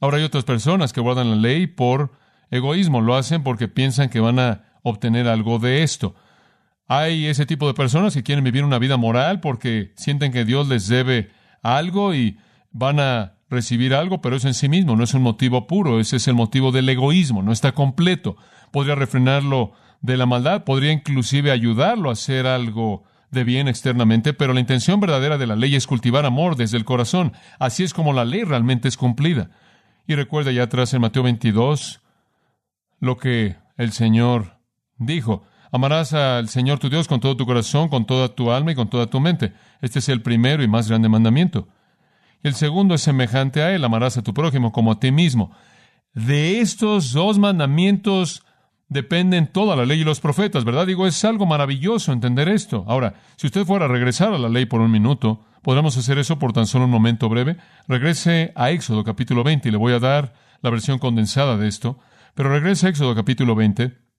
Ahora 0.00 0.18
hay 0.18 0.24
otras 0.24 0.44
personas 0.44 0.92
que 0.92 1.00
guardan 1.00 1.30
la 1.30 1.36
ley 1.36 1.66
por 1.66 2.12
egoísmo, 2.50 3.00
lo 3.00 3.16
hacen 3.16 3.42
porque 3.42 3.68
piensan 3.68 4.08
que 4.08 4.20
van 4.20 4.38
a 4.38 4.78
obtener 4.82 5.26
algo 5.26 5.58
de 5.58 5.82
esto. 5.82 6.14
Hay 6.92 7.26
ese 7.26 7.46
tipo 7.46 7.68
de 7.68 7.74
personas 7.74 8.14
que 8.14 8.24
quieren 8.24 8.42
vivir 8.42 8.64
una 8.64 8.80
vida 8.80 8.96
moral 8.96 9.38
porque 9.38 9.92
sienten 9.94 10.32
que 10.32 10.44
Dios 10.44 10.66
les 10.66 10.88
debe 10.88 11.30
algo 11.62 12.14
y 12.14 12.36
van 12.72 12.98
a 12.98 13.34
recibir 13.48 13.94
algo, 13.94 14.20
pero 14.20 14.34
eso 14.34 14.48
en 14.48 14.54
sí 14.54 14.68
mismo 14.68 14.96
no 14.96 15.04
es 15.04 15.14
un 15.14 15.22
motivo 15.22 15.68
puro, 15.68 16.00
ese 16.00 16.16
es 16.16 16.26
el 16.26 16.34
motivo 16.34 16.72
del 16.72 16.88
egoísmo, 16.88 17.44
no 17.44 17.52
está 17.52 17.70
completo. 17.70 18.36
Podría 18.72 18.96
refrenarlo 18.96 19.70
de 20.00 20.16
la 20.16 20.26
maldad, 20.26 20.64
podría 20.64 20.90
inclusive 20.90 21.52
ayudarlo 21.52 22.10
a 22.10 22.14
hacer 22.14 22.48
algo 22.48 23.04
de 23.30 23.44
bien 23.44 23.68
externamente, 23.68 24.32
pero 24.32 24.52
la 24.52 24.58
intención 24.58 24.98
verdadera 24.98 25.38
de 25.38 25.46
la 25.46 25.54
ley 25.54 25.76
es 25.76 25.86
cultivar 25.86 26.26
amor 26.26 26.56
desde 26.56 26.76
el 26.76 26.84
corazón. 26.84 27.34
Así 27.60 27.84
es 27.84 27.94
como 27.94 28.12
la 28.12 28.24
ley 28.24 28.42
realmente 28.42 28.88
es 28.88 28.96
cumplida. 28.96 29.50
Y 30.08 30.16
recuerda 30.16 30.50
ya 30.50 30.64
atrás 30.64 30.92
en 30.92 31.02
Mateo 31.02 31.22
22 31.22 32.00
lo 32.98 33.16
que 33.16 33.54
el 33.76 33.92
Señor 33.92 34.58
dijo. 34.98 35.44
Amarás 35.72 36.12
al 36.12 36.48
Señor 36.48 36.78
tu 36.78 36.90
Dios 36.90 37.06
con 37.06 37.20
todo 37.20 37.36
tu 37.36 37.46
corazón, 37.46 37.88
con 37.88 38.04
toda 38.04 38.34
tu 38.34 38.50
alma 38.50 38.72
y 38.72 38.74
con 38.74 38.90
toda 38.90 39.06
tu 39.06 39.20
mente. 39.20 39.52
Este 39.80 40.00
es 40.00 40.08
el 40.08 40.20
primero 40.22 40.62
y 40.62 40.68
más 40.68 40.88
grande 40.88 41.08
mandamiento. 41.08 41.68
Y 42.42 42.48
el 42.48 42.54
segundo 42.54 42.94
es 42.94 43.02
semejante 43.02 43.62
a 43.62 43.74
él, 43.74 43.84
amarás 43.84 44.16
a 44.16 44.22
tu 44.22 44.34
prójimo 44.34 44.72
como 44.72 44.92
a 44.92 44.98
ti 44.98 45.12
mismo. 45.12 45.52
De 46.12 46.60
estos 46.60 47.12
dos 47.12 47.38
mandamientos 47.38 48.42
dependen 48.88 49.46
toda 49.46 49.76
la 49.76 49.86
ley 49.86 50.00
y 50.00 50.04
los 50.04 50.20
profetas, 50.20 50.64
¿verdad? 50.64 50.86
Digo, 50.86 51.06
es 51.06 51.24
algo 51.24 51.46
maravilloso 51.46 52.12
entender 52.12 52.48
esto. 52.48 52.84
Ahora, 52.88 53.14
si 53.36 53.46
usted 53.46 53.64
fuera 53.64 53.84
a 53.84 53.88
regresar 53.88 54.34
a 54.34 54.38
la 54.38 54.48
ley 54.48 54.66
por 54.66 54.80
un 54.80 54.90
minuto, 54.90 55.44
podremos 55.62 55.96
hacer 55.96 56.18
eso 56.18 56.40
por 56.40 56.52
tan 56.52 56.66
solo 56.66 56.86
un 56.86 56.90
momento 56.90 57.28
breve. 57.28 57.56
Regrese 57.86 58.52
a 58.56 58.70
Éxodo 58.70 59.04
capítulo 59.04 59.44
20 59.44 59.68
y 59.68 59.72
le 59.72 59.78
voy 59.78 59.92
a 59.92 60.00
dar 60.00 60.32
la 60.62 60.70
versión 60.70 60.98
condensada 60.98 61.56
de 61.56 61.68
esto. 61.68 61.98
Pero 62.34 62.50
regrese 62.50 62.88
a 62.88 62.90
Éxodo 62.90 63.14
capítulo 63.14 63.54
20 63.54 64.09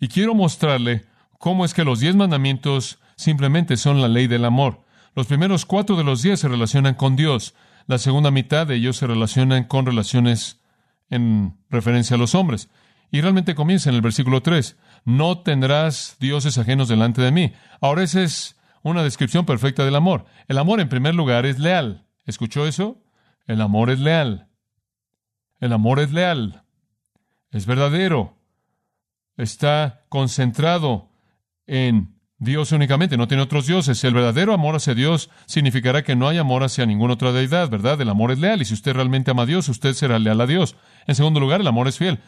y 0.00 0.08
quiero 0.08 0.34
mostrarle 0.34 1.04
cómo 1.38 1.64
es 1.64 1.74
que 1.74 1.84
los 1.84 2.00
diez 2.00 2.14
mandamientos 2.16 2.98
simplemente 3.16 3.76
son 3.76 4.00
la 4.00 4.08
ley 4.08 4.26
del 4.26 4.44
amor. 4.44 4.82
Los 5.14 5.26
primeros 5.26 5.66
cuatro 5.66 5.96
de 5.96 6.04
los 6.04 6.22
diez 6.22 6.40
se 6.40 6.48
relacionan 6.48 6.94
con 6.94 7.16
Dios. 7.16 7.54
La 7.86 7.98
segunda 7.98 8.30
mitad 8.30 8.66
de 8.66 8.76
ellos 8.76 8.96
se 8.96 9.06
relacionan 9.06 9.64
con 9.64 9.86
relaciones 9.86 10.60
en 11.10 11.56
referencia 11.70 12.14
a 12.14 12.18
los 12.18 12.34
hombres. 12.34 12.68
Y 13.10 13.20
realmente 13.20 13.54
comienza 13.54 13.88
en 13.88 13.96
el 13.96 14.02
versículo 14.02 14.42
3. 14.42 14.76
No 15.04 15.40
tendrás 15.40 16.16
dioses 16.20 16.58
ajenos 16.58 16.88
delante 16.88 17.22
de 17.22 17.32
mí. 17.32 17.52
Ahora 17.80 18.02
esa 18.02 18.22
es 18.22 18.56
una 18.82 19.02
descripción 19.02 19.46
perfecta 19.46 19.84
del 19.84 19.96
amor. 19.96 20.26
El 20.46 20.58
amor, 20.58 20.80
en 20.80 20.88
primer 20.88 21.14
lugar, 21.14 21.46
es 21.46 21.58
leal. 21.58 22.06
¿Escuchó 22.26 22.66
eso? 22.66 23.02
El 23.46 23.60
amor 23.62 23.90
es 23.90 23.98
leal. 23.98 24.48
El 25.60 25.72
amor 25.72 26.00
es 26.00 26.12
leal. 26.12 26.62
Es 27.50 27.66
verdadero. 27.66 28.37
Está 29.38 30.04
concentrado 30.10 31.08
en 31.66 32.18
Dios 32.40 32.70
únicamente, 32.70 33.16
no 33.16 33.26
tiene 33.26 33.42
otros 33.42 33.66
dioses. 33.66 34.02
El 34.04 34.14
verdadero 34.14 34.52
amor 34.52 34.76
hacia 34.76 34.94
Dios 34.94 35.30
significará 35.46 36.04
que 36.04 36.14
no 36.14 36.28
hay 36.28 36.38
amor 36.38 36.62
hacia 36.62 36.86
ninguna 36.86 37.14
otra 37.14 37.32
deidad, 37.32 37.68
¿verdad? 37.68 38.00
El 38.00 38.10
amor 38.10 38.30
es 38.30 38.38
leal 38.38 38.62
y 38.62 38.64
si 38.64 38.74
usted 38.74 38.94
realmente 38.94 39.30
ama 39.30 39.42
a 39.42 39.46
Dios, 39.46 39.68
usted 39.68 39.92
será 39.94 40.18
leal 40.18 40.40
a 40.40 40.46
Dios. 40.46 40.76
En 41.06 41.14
segundo 41.14 41.40
lugar, 41.40 41.60
el 41.60 41.66
amor 41.66 41.88
es 41.88 41.98
fiel. 41.98 42.20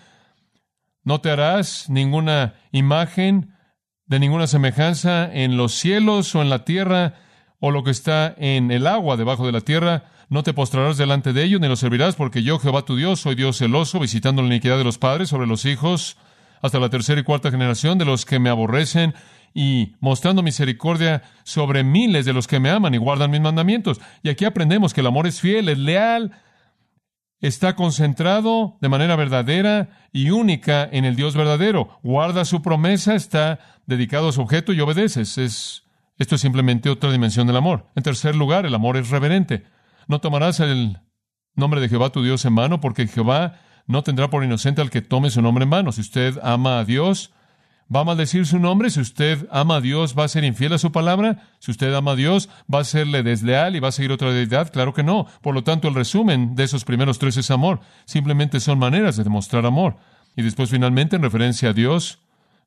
No 1.04 1.20
te 1.20 1.30
harás 1.30 1.88
ninguna 1.88 2.54
imagen 2.72 3.54
de 4.06 4.18
ninguna 4.18 4.48
semejanza 4.48 5.32
en 5.32 5.56
los 5.56 5.74
cielos 5.74 6.34
o 6.34 6.42
en 6.42 6.50
la 6.50 6.64
tierra 6.64 7.14
o 7.60 7.70
lo 7.70 7.84
que 7.84 7.92
está 7.92 8.34
en 8.36 8.72
el 8.72 8.86
agua 8.86 9.16
debajo 9.16 9.46
de 9.46 9.52
la 9.52 9.60
tierra. 9.60 10.10
No 10.28 10.42
te 10.42 10.54
postrarás 10.54 10.96
delante 10.96 11.32
de 11.32 11.44
ellos 11.44 11.60
ni 11.60 11.68
los 11.68 11.80
servirás, 11.80 12.16
porque 12.16 12.42
yo, 12.42 12.58
Jehová 12.58 12.82
tu 12.84 12.96
Dios, 12.96 13.20
soy 13.20 13.36
Dios 13.36 13.58
celoso, 13.58 14.00
visitando 14.00 14.42
la 14.42 14.48
iniquidad 14.48 14.78
de 14.78 14.84
los 14.84 14.98
padres 14.98 15.28
sobre 15.28 15.46
los 15.46 15.64
hijos 15.64 16.16
hasta 16.62 16.78
la 16.78 16.90
tercera 16.90 17.20
y 17.20 17.24
cuarta 17.24 17.50
generación 17.50 17.98
de 17.98 18.04
los 18.04 18.24
que 18.24 18.38
me 18.38 18.50
aborrecen 18.50 19.14
y 19.54 19.94
mostrando 20.00 20.42
misericordia 20.42 21.22
sobre 21.42 21.82
miles 21.82 22.24
de 22.24 22.32
los 22.32 22.46
que 22.46 22.60
me 22.60 22.70
aman 22.70 22.94
y 22.94 22.98
guardan 22.98 23.30
mis 23.30 23.40
mandamientos. 23.40 24.00
Y 24.22 24.28
aquí 24.28 24.44
aprendemos 24.44 24.94
que 24.94 25.00
el 25.00 25.06
amor 25.06 25.26
es 25.26 25.40
fiel, 25.40 25.68
es 25.68 25.78
leal, 25.78 26.32
está 27.40 27.74
concentrado 27.74 28.76
de 28.80 28.88
manera 28.88 29.16
verdadera 29.16 30.08
y 30.12 30.30
única 30.30 30.88
en 30.90 31.04
el 31.04 31.16
Dios 31.16 31.34
verdadero. 31.34 31.98
Guarda 32.02 32.44
su 32.44 32.62
promesa, 32.62 33.14
está 33.14 33.58
dedicado 33.86 34.28
a 34.28 34.32
su 34.32 34.42
objeto 34.42 34.72
y 34.72 34.80
obedeces. 34.80 35.38
Es, 35.38 35.84
esto 36.18 36.34
es 36.34 36.40
simplemente 36.40 36.90
otra 36.90 37.10
dimensión 37.10 37.46
del 37.46 37.56
amor. 37.56 37.86
En 37.96 38.02
tercer 38.02 38.36
lugar, 38.36 38.66
el 38.66 38.74
amor 38.74 38.96
es 38.96 39.10
reverente. 39.10 39.64
No 40.06 40.20
tomarás 40.20 40.60
el 40.60 40.98
nombre 41.54 41.80
de 41.80 41.88
Jehová 41.88 42.10
tu 42.10 42.22
Dios 42.22 42.44
en 42.44 42.54
vano, 42.54 42.80
porque 42.80 43.06
Jehová 43.06 43.60
no 43.90 44.02
tendrá 44.02 44.30
por 44.30 44.44
inocente 44.44 44.80
al 44.80 44.90
que 44.90 45.02
tome 45.02 45.30
su 45.30 45.42
nombre 45.42 45.64
en 45.64 45.70
vano. 45.70 45.92
Si 45.92 46.00
usted 46.00 46.38
ama 46.42 46.78
a 46.78 46.84
Dios, 46.84 47.32
¿Va 47.92 48.02
a 48.02 48.04
maldecir 48.04 48.46
su 48.46 48.60
nombre? 48.60 48.88
Si 48.88 49.00
usted 49.00 49.48
ama 49.50 49.76
a 49.76 49.80
Dios, 49.80 50.14
¿va 50.16 50.22
a 50.22 50.28
ser 50.28 50.44
infiel 50.44 50.72
a 50.72 50.78
su 50.78 50.92
palabra? 50.92 51.48
Si 51.58 51.72
usted 51.72 51.92
ama 51.92 52.12
a 52.12 52.14
Dios, 52.14 52.48
¿va 52.72 52.78
a 52.78 52.84
serle 52.84 53.24
desleal 53.24 53.74
y 53.74 53.80
va 53.80 53.88
a 53.88 53.92
seguir 53.92 54.12
otra 54.12 54.32
deidad? 54.32 54.70
Claro 54.72 54.94
que 54.94 55.02
no. 55.02 55.26
Por 55.42 55.56
lo 55.56 55.64
tanto, 55.64 55.88
el 55.88 55.96
resumen 55.96 56.54
de 56.54 56.62
esos 56.62 56.84
primeros 56.84 57.18
tres 57.18 57.36
es 57.36 57.50
amor. 57.50 57.80
Simplemente 58.04 58.60
son 58.60 58.78
maneras 58.78 59.16
de 59.16 59.24
demostrar 59.24 59.66
amor. 59.66 59.96
Y 60.36 60.42
después, 60.42 60.70
finalmente, 60.70 61.16
en 61.16 61.22
referencia 61.22 61.70
a 61.70 61.72
Dios, 61.72 62.20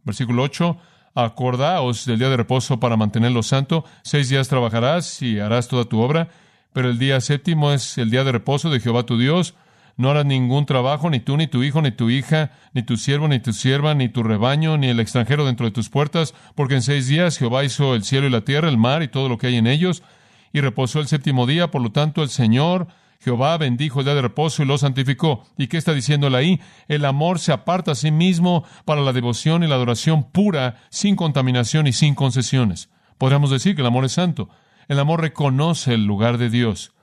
versículo 0.03 0.43
8, 0.43 0.77
acordaos 1.15 2.05
del 2.05 2.19
día 2.19 2.27
de 2.27 2.35
reposo 2.35 2.81
para 2.81 2.97
mantenerlo 2.97 3.43
santo. 3.43 3.85
Seis 4.01 4.27
días 4.27 4.49
trabajarás 4.49 5.21
y 5.21 5.39
harás 5.39 5.69
toda 5.69 5.85
tu 5.85 6.01
obra, 6.01 6.27
pero 6.73 6.89
el 6.89 6.99
día 6.99 7.21
séptimo 7.21 7.71
es 7.71 7.97
el 7.97 8.09
día 8.09 8.25
de 8.25 8.33
reposo 8.33 8.69
de 8.69 8.81
Jehová 8.81 9.03
tu 9.03 9.17
Dios 9.17 9.53
no 9.95 10.09
harás 10.09 10.25
ningún 10.25 10.65
trabajo, 10.65 11.09
ni 11.09 11.19
tú, 11.19 11.37
ni 11.37 11.47
tu 11.47 11.63
hijo, 11.63 11.81
ni 11.81 11.91
tu 11.91 12.09
hija, 12.09 12.51
ni 12.73 12.83
tu 12.83 12.97
siervo, 12.97 13.27
ni 13.27 13.39
tu 13.39 13.53
sierva, 13.53 13.93
ni 13.93 14.09
tu 14.09 14.23
rebaño, 14.23 14.77
ni 14.77 14.87
el 14.87 14.99
extranjero 14.99 15.45
dentro 15.45 15.65
de 15.65 15.71
tus 15.71 15.89
puertas, 15.89 16.33
porque 16.55 16.75
en 16.75 16.81
seis 16.81 17.07
días 17.07 17.37
Jehová 17.37 17.63
hizo 17.63 17.95
el 17.95 18.03
cielo 18.03 18.27
y 18.27 18.31
la 18.31 18.41
tierra, 18.41 18.69
el 18.69 18.77
mar 18.77 19.03
y 19.03 19.07
todo 19.07 19.29
lo 19.29 19.37
que 19.37 19.47
hay 19.47 19.57
en 19.57 19.67
ellos, 19.67 20.03
y 20.51 20.61
reposó 20.61 20.99
el 20.99 21.07
séptimo 21.07 21.45
día, 21.45 21.71
por 21.71 21.81
lo 21.81 21.91
tanto 21.91 22.23
el 22.23 22.29
Señor 22.29 22.87
Jehová 23.23 23.57
bendijo 23.57 23.99
el 23.99 24.05
día 24.05 24.15
de 24.15 24.21
reposo 24.21 24.63
y 24.63 24.65
lo 24.65 24.77
santificó. 24.77 25.45
¿Y 25.57 25.67
qué 25.67 25.77
está 25.77 25.93
diciéndole 25.93 26.37
ahí? 26.37 26.61
El 26.89 27.05
amor 27.05 27.39
se 27.39 27.53
aparta 27.53 27.93
a 27.93 27.95
sí 27.95 28.11
mismo 28.11 28.65
para 28.83 29.01
la 29.01 29.13
devoción 29.13 29.63
y 29.63 29.67
la 29.67 29.75
adoración 29.75 30.23
pura, 30.23 30.75
sin 30.89 31.15
contaminación 31.15 31.87
y 31.87 31.93
sin 31.93 32.15
concesiones. 32.15 32.89
Podríamos 33.17 33.49
decir 33.49 33.75
que 33.75 33.81
el 33.81 33.87
amor 33.87 34.03
es 34.03 34.11
santo. 34.11 34.49
El 34.89 34.99
amor 34.99 35.21
reconoce 35.21 35.93
el 35.93 36.05
lugar 36.05 36.37
de 36.37 36.49
Dios. 36.49 36.93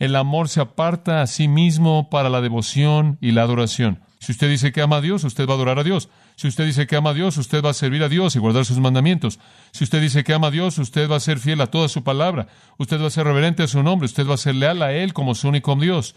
El 0.00 0.16
amor 0.16 0.48
se 0.48 0.62
aparta 0.62 1.20
a 1.20 1.26
sí 1.26 1.46
mismo 1.46 2.08
para 2.08 2.30
la 2.30 2.40
devoción 2.40 3.18
y 3.20 3.32
la 3.32 3.42
adoración. 3.42 4.00
Si 4.18 4.32
usted 4.32 4.48
dice 4.48 4.72
que 4.72 4.80
ama 4.80 4.96
a 4.96 5.00
Dios, 5.02 5.24
usted 5.24 5.46
va 5.46 5.52
a 5.52 5.56
adorar 5.56 5.78
a 5.78 5.84
Dios. 5.84 6.08
Si 6.36 6.48
usted 6.48 6.64
dice 6.64 6.86
que 6.86 6.96
ama 6.96 7.10
a 7.10 7.14
Dios, 7.14 7.36
usted 7.36 7.62
va 7.62 7.70
a 7.70 7.74
servir 7.74 8.02
a 8.02 8.08
Dios 8.08 8.34
y 8.34 8.38
guardar 8.38 8.64
sus 8.64 8.78
mandamientos. 8.78 9.38
Si 9.72 9.84
usted 9.84 10.00
dice 10.00 10.24
que 10.24 10.32
ama 10.32 10.46
a 10.46 10.50
Dios, 10.50 10.78
usted 10.78 11.08
va 11.08 11.16
a 11.16 11.20
ser 11.20 11.38
fiel 11.38 11.60
a 11.60 11.66
toda 11.66 11.88
su 11.88 12.02
palabra. 12.02 12.48
Usted 12.78 12.98
va 12.98 13.08
a 13.08 13.10
ser 13.10 13.26
reverente 13.26 13.62
a 13.62 13.66
su 13.66 13.82
nombre. 13.82 14.06
Usted 14.06 14.26
va 14.26 14.34
a 14.34 14.38
ser 14.38 14.54
leal 14.54 14.80
a 14.82 14.92
Él 14.92 15.12
como 15.12 15.34
su 15.34 15.48
único 15.48 15.76
Dios. 15.76 16.16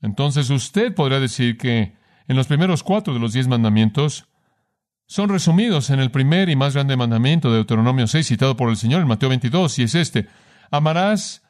Entonces 0.00 0.48
usted 0.50 0.94
podría 0.94 1.18
decir 1.18 1.58
que 1.58 1.96
en 2.28 2.36
los 2.36 2.46
primeros 2.46 2.84
cuatro 2.84 3.12
de 3.12 3.18
los 3.18 3.32
diez 3.32 3.48
mandamientos 3.48 4.28
son 5.08 5.30
resumidos 5.30 5.90
en 5.90 5.98
el 5.98 6.12
primer 6.12 6.48
y 6.48 6.54
más 6.54 6.74
grande 6.74 6.96
mandamiento 6.96 7.50
de 7.50 7.56
Deuteronomio 7.56 8.06
6 8.06 8.26
citado 8.26 8.56
por 8.56 8.70
el 8.70 8.76
Señor 8.76 9.02
en 9.02 9.08
Mateo 9.08 9.28
22 9.28 9.80
y 9.80 9.82
es 9.82 9.96
este. 9.96 10.28
Amarás 10.70 11.42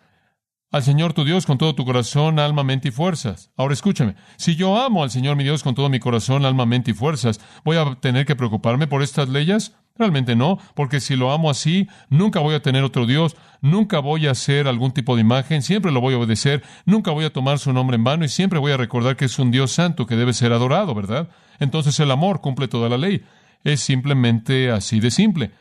al 0.72 0.82
Señor 0.82 1.12
tu 1.12 1.24
Dios 1.24 1.46
con 1.46 1.58
todo 1.58 1.74
tu 1.74 1.84
corazón, 1.84 2.38
alma, 2.38 2.64
mente 2.64 2.88
y 2.88 2.90
fuerzas. 2.90 3.50
Ahora 3.56 3.74
escúchame, 3.74 4.16
si 4.36 4.56
yo 4.56 4.80
amo 4.80 5.02
al 5.02 5.10
Señor 5.10 5.36
mi 5.36 5.44
Dios 5.44 5.62
con 5.62 5.74
todo 5.74 5.88
mi 5.88 6.00
corazón, 6.00 6.44
alma, 6.44 6.66
mente 6.66 6.90
y 6.90 6.94
fuerzas, 6.94 7.40
¿voy 7.64 7.76
a 7.76 7.94
tener 7.96 8.26
que 8.26 8.36
preocuparme 8.36 8.86
por 8.86 9.02
estas 9.02 9.28
leyes? 9.28 9.74
Realmente 9.98 10.36
no, 10.36 10.58
porque 10.74 11.00
si 11.00 11.16
lo 11.16 11.32
amo 11.32 11.48
así, 11.48 11.88
nunca 12.10 12.40
voy 12.40 12.54
a 12.54 12.60
tener 12.60 12.84
otro 12.84 13.06
Dios, 13.06 13.36
nunca 13.62 13.98
voy 14.00 14.26
a 14.26 14.32
hacer 14.32 14.68
algún 14.68 14.92
tipo 14.92 15.14
de 15.14 15.22
imagen, 15.22 15.62
siempre 15.62 15.90
lo 15.90 16.02
voy 16.02 16.14
a 16.14 16.18
obedecer, 16.18 16.62
nunca 16.84 17.12
voy 17.12 17.24
a 17.24 17.32
tomar 17.32 17.58
su 17.58 17.72
nombre 17.72 17.96
en 17.96 18.04
vano 18.04 18.24
y 18.24 18.28
siempre 18.28 18.58
voy 18.58 18.72
a 18.72 18.76
recordar 18.76 19.16
que 19.16 19.24
es 19.24 19.38
un 19.38 19.50
Dios 19.50 19.72
santo 19.72 20.06
que 20.06 20.16
debe 20.16 20.34
ser 20.34 20.52
adorado, 20.52 20.94
¿verdad? 20.94 21.30
Entonces 21.60 21.98
el 22.00 22.10
amor 22.10 22.42
cumple 22.42 22.68
toda 22.68 22.90
la 22.90 22.98
ley. 22.98 23.24
Es 23.64 23.80
simplemente 23.80 24.70
así 24.70 25.00
de 25.00 25.10
simple. 25.10 25.52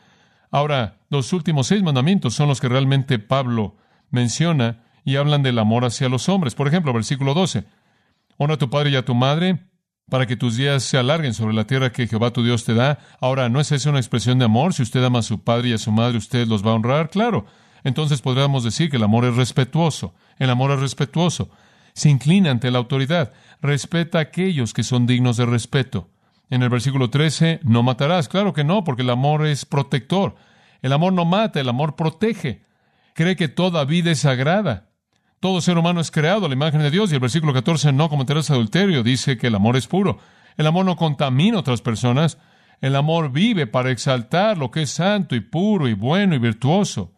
Ahora, 0.50 0.98
los 1.08 1.32
últimos 1.32 1.68
seis 1.68 1.82
mandamientos 1.82 2.34
son 2.34 2.48
los 2.48 2.60
que 2.60 2.68
realmente 2.68 3.18
Pablo 3.18 3.76
menciona 4.10 4.85
y 5.06 5.16
hablan 5.16 5.44
del 5.44 5.58
amor 5.60 5.84
hacia 5.84 6.10
los 6.10 6.28
hombres. 6.28 6.56
Por 6.56 6.66
ejemplo, 6.66 6.92
versículo 6.92 7.32
12. 7.32 7.64
Honra 8.36 8.56
a 8.56 8.58
tu 8.58 8.68
padre 8.68 8.90
y 8.90 8.96
a 8.96 9.04
tu 9.04 9.14
madre 9.14 9.60
para 10.10 10.26
que 10.26 10.36
tus 10.36 10.56
días 10.56 10.82
se 10.82 10.98
alarguen 10.98 11.32
sobre 11.32 11.54
la 11.54 11.64
tierra 11.64 11.92
que 11.92 12.08
Jehová 12.08 12.32
tu 12.32 12.42
Dios 12.42 12.64
te 12.64 12.74
da. 12.74 12.98
Ahora, 13.20 13.48
¿no 13.48 13.60
es 13.60 13.70
esa 13.70 13.88
una 13.88 14.00
expresión 14.00 14.40
de 14.40 14.46
amor? 14.46 14.74
Si 14.74 14.82
usted 14.82 15.02
ama 15.04 15.20
a 15.20 15.22
su 15.22 15.44
padre 15.44 15.68
y 15.68 15.72
a 15.74 15.78
su 15.78 15.92
madre, 15.92 16.18
usted 16.18 16.48
los 16.48 16.66
va 16.66 16.72
a 16.72 16.74
honrar. 16.74 17.08
Claro. 17.08 17.46
Entonces 17.84 18.20
podríamos 18.20 18.64
decir 18.64 18.90
que 18.90 18.96
el 18.96 19.04
amor 19.04 19.24
es 19.24 19.36
respetuoso. 19.36 20.12
El 20.40 20.50
amor 20.50 20.72
es 20.72 20.80
respetuoso. 20.80 21.50
Se 21.94 22.10
inclina 22.10 22.50
ante 22.50 22.72
la 22.72 22.78
autoridad. 22.78 23.32
Respeta 23.62 24.18
a 24.18 24.22
aquellos 24.22 24.74
que 24.74 24.82
son 24.82 25.06
dignos 25.06 25.36
de 25.36 25.46
respeto. 25.46 26.10
En 26.50 26.64
el 26.64 26.68
versículo 26.68 27.10
13, 27.10 27.60
no 27.62 27.84
matarás. 27.84 28.28
Claro 28.28 28.52
que 28.52 28.64
no, 28.64 28.82
porque 28.82 29.02
el 29.02 29.10
amor 29.10 29.46
es 29.46 29.64
protector. 29.64 30.34
El 30.82 30.92
amor 30.92 31.12
no 31.12 31.24
mata, 31.24 31.60
el 31.60 31.68
amor 31.68 31.94
protege. 31.94 32.64
Cree 33.14 33.36
que 33.36 33.46
toda 33.46 33.84
vida 33.84 34.10
es 34.10 34.18
sagrada. 34.18 34.85
Todo 35.46 35.60
ser 35.60 35.78
humano 35.78 36.00
es 36.00 36.10
creado 36.10 36.46
a 36.46 36.48
la 36.48 36.56
imagen 36.56 36.80
de 36.80 36.90
Dios 36.90 37.12
y 37.12 37.14
el 37.14 37.20
versículo 37.20 37.52
14 37.52 37.92
no 37.92 38.08
cometerás 38.08 38.50
adulterio 38.50 39.04
dice 39.04 39.38
que 39.38 39.46
el 39.46 39.54
amor 39.54 39.76
es 39.76 39.86
puro. 39.86 40.18
El 40.56 40.66
amor 40.66 40.84
no 40.84 40.96
contamina 40.96 41.56
a 41.56 41.60
otras 41.60 41.82
personas. 41.82 42.38
El 42.80 42.96
amor 42.96 43.30
vive 43.30 43.68
para 43.68 43.92
exaltar 43.92 44.58
lo 44.58 44.72
que 44.72 44.82
es 44.82 44.90
santo 44.90 45.36
y 45.36 45.40
puro 45.40 45.86
y 45.86 45.94
bueno 45.94 46.34
y 46.34 46.40
virtuoso. 46.40 47.12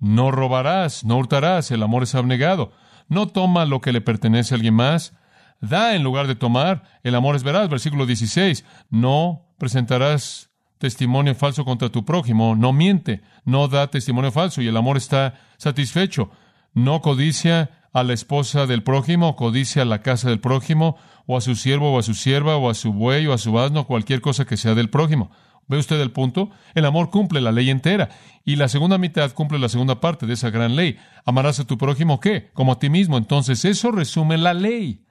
No 0.00 0.30
robarás, 0.30 1.04
no 1.04 1.18
hurtarás, 1.18 1.70
el 1.70 1.82
amor 1.82 2.04
es 2.04 2.14
abnegado. 2.14 2.72
No 3.08 3.28
toma 3.28 3.66
lo 3.66 3.82
que 3.82 3.92
le 3.92 4.00
pertenece 4.00 4.54
a 4.54 4.56
alguien 4.56 4.72
más. 4.72 5.12
Da 5.60 5.94
en 5.94 6.04
lugar 6.04 6.28
de 6.28 6.34
tomar, 6.34 6.84
el 7.02 7.14
amor 7.14 7.36
es 7.36 7.42
veraz. 7.42 7.68
Versículo 7.68 8.06
16. 8.06 8.64
No 8.88 9.52
presentarás 9.58 10.48
testimonio 10.78 11.34
falso 11.34 11.66
contra 11.66 11.90
tu 11.90 12.06
prójimo, 12.06 12.56
no 12.56 12.72
miente, 12.72 13.20
no 13.44 13.68
da 13.68 13.90
testimonio 13.90 14.32
falso 14.32 14.62
y 14.62 14.68
el 14.68 14.76
amor 14.78 14.96
está 14.96 15.34
satisfecho. 15.58 16.30
No 16.78 17.02
codicia 17.02 17.70
a 17.92 18.04
la 18.04 18.12
esposa 18.12 18.66
del 18.66 18.84
prójimo, 18.84 19.34
codicia 19.34 19.82
a 19.82 19.84
la 19.84 20.00
casa 20.00 20.28
del 20.28 20.38
prójimo, 20.38 20.96
o 21.26 21.36
a 21.36 21.40
su 21.40 21.56
siervo, 21.56 21.92
o 21.92 21.98
a 21.98 22.04
su 22.04 22.14
sierva, 22.14 22.56
o 22.56 22.70
a 22.70 22.74
su 22.74 22.92
buey, 22.92 23.26
o 23.26 23.32
a 23.32 23.38
su 23.38 23.58
asno, 23.58 23.84
cualquier 23.84 24.20
cosa 24.20 24.44
que 24.44 24.56
sea 24.56 24.76
del 24.76 24.88
prójimo. 24.88 25.32
¿Ve 25.66 25.76
usted 25.76 26.00
el 26.00 26.12
punto? 26.12 26.50
El 26.76 26.84
amor 26.84 27.10
cumple 27.10 27.40
la 27.40 27.50
ley 27.50 27.68
entera. 27.68 28.10
Y 28.44 28.54
la 28.54 28.68
segunda 28.68 28.96
mitad 28.96 29.32
cumple 29.32 29.58
la 29.58 29.68
segunda 29.68 30.00
parte 30.00 30.24
de 30.24 30.34
esa 30.34 30.50
gran 30.50 30.76
ley. 30.76 30.98
Amarás 31.26 31.58
a 31.58 31.66
tu 31.66 31.76
prójimo, 31.76 32.20
¿qué? 32.20 32.50
Como 32.54 32.70
a 32.70 32.78
ti 32.78 32.88
mismo. 32.90 33.18
Entonces, 33.18 33.64
eso 33.64 33.90
resume 33.90 34.38
la 34.38 34.54
ley. 34.54 35.04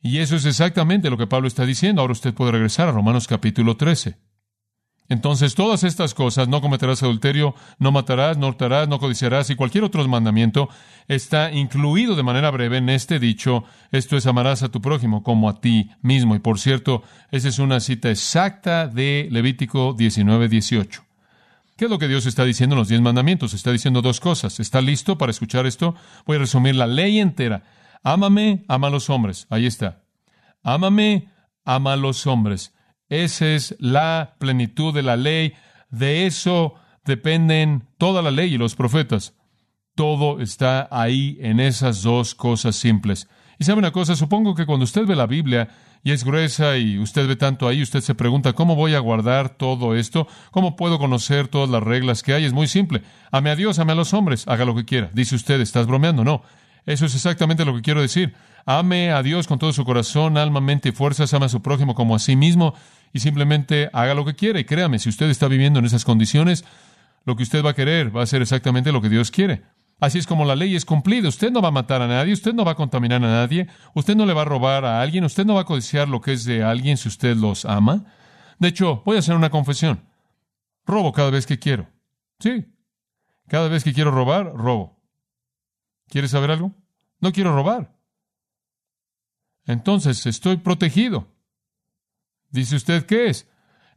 Y 0.00 0.18
eso 0.18 0.36
es 0.36 0.44
exactamente 0.46 1.10
lo 1.10 1.18
que 1.18 1.26
Pablo 1.26 1.48
está 1.48 1.66
diciendo. 1.66 2.02
Ahora 2.02 2.12
usted 2.12 2.32
puede 2.32 2.52
regresar 2.52 2.88
a 2.88 2.92
Romanos 2.92 3.26
capítulo 3.26 3.76
13. 3.76 4.16
Entonces, 5.08 5.54
todas 5.54 5.84
estas 5.84 6.14
cosas, 6.14 6.48
no 6.48 6.62
cometerás 6.62 7.02
adulterio, 7.02 7.54
no 7.78 7.92
matarás, 7.92 8.38
no 8.38 8.48
hurtarás, 8.48 8.88
no 8.88 8.98
codiciarás 8.98 9.50
y 9.50 9.54
cualquier 9.54 9.84
otro 9.84 10.06
mandamiento, 10.08 10.70
está 11.08 11.52
incluido 11.52 12.16
de 12.16 12.22
manera 12.22 12.50
breve 12.50 12.78
en 12.78 12.88
este 12.88 13.18
dicho, 13.18 13.64
esto 13.92 14.16
es 14.16 14.26
amarás 14.26 14.62
a 14.62 14.70
tu 14.70 14.80
prójimo 14.80 15.22
como 15.22 15.50
a 15.50 15.60
ti 15.60 15.90
mismo. 16.00 16.34
Y 16.34 16.38
por 16.38 16.58
cierto, 16.58 17.02
esa 17.30 17.48
es 17.48 17.58
una 17.58 17.80
cita 17.80 18.10
exacta 18.10 18.88
de 18.88 19.28
Levítico 19.30 19.92
19, 19.92 20.48
18. 20.48 21.04
¿Qué 21.76 21.86
es 21.86 21.90
lo 21.90 21.98
que 21.98 22.08
Dios 22.08 22.24
está 22.24 22.44
diciendo 22.44 22.74
en 22.74 22.78
los 22.78 22.88
diez 22.88 23.00
mandamientos? 23.00 23.52
Está 23.52 23.72
diciendo 23.72 24.00
dos 24.00 24.20
cosas. 24.20 24.60
¿Está 24.60 24.80
listo 24.80 25.18
para 25.18 25.30
escuchar 25.30 25.66
esto? 25.66 25.96
Voy 26.24 26.36
a 26.36 26.40
resumir 26.40 26.76
la 26.76 26.86
ley 26.86 27.18
entera. 27.18 27.64
Ámame, 28.04 28.64
ama 28.68 28.86
a 28.86 28.90
los 28.90 29.10
hombres. 29.10 29.48
Ahí 29.50 29.66
está. 29.66 30.02
Ámame, 30.62 31.28
ama 31.64 31.94
a 31.94 31.96
los 31.96 32.26
hombres. 32.28 32.72
Esa 33.14 33.46
es 33.46 33.76
la 33.78 34.34
plenitud 34.40 34.92
de 34.92 35.04
la 35.04 35.16
ley. 35.16 35.54
De 35.88 36.26
eso 36.26 36.74
dependen 37.04 37.84
toda 37.96 38.22
la 38.22 38.32
ley 38.32 38.54
y 38.54 38.58
los 38.58 38.74
profetas. 38.74 39.34
Todo 39.94 40.40
está 40.40 40.88
ahí 40.90 41.38
en 41.40 41.60
esas 41.60 42.02
dos 42.02 42.34
cosas 42.34 42.74
simples. 42.74 43.28
Y 43.60 43.64
sabe 43.64 43.78
una 43.78 43.92
cosa, 43.92 44.16
supongo 44.16 44.56
que 44.56 44.66
cuando 44.66 44.82
usted 44.82 45.06
ve 45.06 45.14
la 45.14 45.28
Biblia 45.28 45.68
y 46.02 46.10
es 46.10 46.24
gruesa 46.24 46.76
y 46.76 46.98
usted 46.98 47.28
ve 47.28 47.36
tanto 47.36 47.68
ahí, 47.68 47.82
usted 47.82 48.00
se 48.00 48.16
pregunta, 48.16 48.52
¿cómo 48.52 48.74
voy 48.74 48.94
a 48.94 48.98
guardar 48.98 49.50
todo 49.50 49.94
esto? 49.94 50.26
¿Cómo 50.50 50.74
puedo 50.74 50.98
conocer 50.98 51.46
todas 51.46 51.70
las 51.70 51.84
reglas 51.84 52.24
que 52.24 52.34
hay? 52.34 52.44
Es 52.44 52.52
muy 52.52 52.66
simple. 52.66 53.02
Ame 53.30 53.50
a 53.50 53.54
Dios, 53.54 53.78
ame 53.78 53.92
a 53.92 53.94
los 53.94 54.12
hombres, 54.12 54.48
haga 54.48 54.64
lo 54.64 54.74
que 54.74 54.84
quiera. 54.84 55.10
Dice 55.14 55.36
usted, 55.36 55.60
¿estás 55.60 55.86
bromeando? 55.86 56.24
No. 56.24 56.42
Eso 56.86 57.06
es 57.06 57.14
exactamente 57.14 57.64
lo 57.64 57.74
que 57.74 57.82
quiero 57.82 58.02
decir. 58.02 58.34
Ame 58.66 59.12
a 59.12 59.22
Dios 59.22 59.46
con 59.46 59.58
todo 59.58 59.72
su 59.72 59.84
corazón, 59.84 60.36
alma, 60.36 60.60
mente 60.60 60.90
y 60.90 60.92
fuerzas, 60.92 61.32
ame 61.34 61.46
a 61.46 61.48
su 61.48 61.62
prójimo 61.62 61.94
como 61.94 62.14
a 62.14 62.18
sí 62.18 62.36
mismo 62.36 62.74
y 63.12 63.20
simplemente 63.20 63.90
haga 63.92 64.14
lo 64.14 64.24
que 64.24 64.34
quiera. 64.34 64.58
Y 64.60 64.64
créame, 64.64 64.98
si 64.98 65.08
usted 65.08 65.30
está 65.30 65.48
viviendo 65.48 65.78
en 65.78 65.86
esas 65.86 66.04
condiciones, 66.04 66.64
lo 67.24 67.36
que 67.36 67.42
usted 67.42 67.64
va 67.64 67.70
a 67.70 67.74
querer 67.74 68.14
va 68.14 68.22
a 68.22 68.26
ser 68.26 68.42
exactamente 68.42 68.92
lo 68.92 69.00
que 69.00 69.08
Dios 69.08 69.30
quiere. 69.30 69.62
Así 70.00 70.18
es 70.18 70.26
como 70.26 70.44
la 70.44 70.56
ley 70.56 70.74
es 70.74 70.84
cumplida. 70.84 71.28
Usted 71.28 71.50
no 71.50 71.62
va 71.62 71.68
a 71.68 71.72
matar 71.72 72.02
a 72.02 72.08
nadie, 72.08 72.32
usted 72.32 72.52
no 72.52 72.64
va 72.64 72.72
a 72.72 72.76
contaminar 72.76 73.24
a 73.24 73.28
nadie, 73.28 73.68
usted 73.94 74.16
no 74.16 74.26
le 74.26 74.34
va 74.34 74.42
a 74.42 74.46
robar 74.46 74.84
a 74.84 75.00
alguien, 75.00 75.24
usted 75.24 75.46
no 75.46 75.54
va 75.54 75.62
a 75.62 75.64
codiciar 75.64 76.08
lo 76.08 76.20
que 76.20 76.32
es 76.32 76.44
de 76.44 76.62
alguien 76.62 76.96
si 76.96 77.08
usted 77.08 77.36
los 77.36 77.64
ama. 77.64 78.04
De 78.58 78.68
hecho, 78.68 79.02
voy 79.04 79.16
a 79.16 79.20
hacer 79.20 79.36
una 79.36 79.50
confesión. 79.50 80.04
Robo 80.86 81.12
cada 81.12 81.30
vez 81.30 81.46
que 81.46 81.58
quiero. 81.58 81.88
Sí. 82.40 82.66
Cada 83.48 83.68
vez 83.68 83.84
que 83.84 83.92
quiero 83.92 84.10
robar, 84.10 84.52
robo. 84.54 85.00
¿Quieres 86.08 86.30
saber 86.30 86.50
algo? 86.50 86.74
No 87.20 87.32
quiero 87.32 87.54
robar. 87.54 87.96
Entonces 89.66 90.26
estoy 90.26 90.58
protegido. 90.58 91.28
Dice 92.50 92.76
usted, 92.76 93.06
¿qué 93.06 93.28
es? 93.28 93.48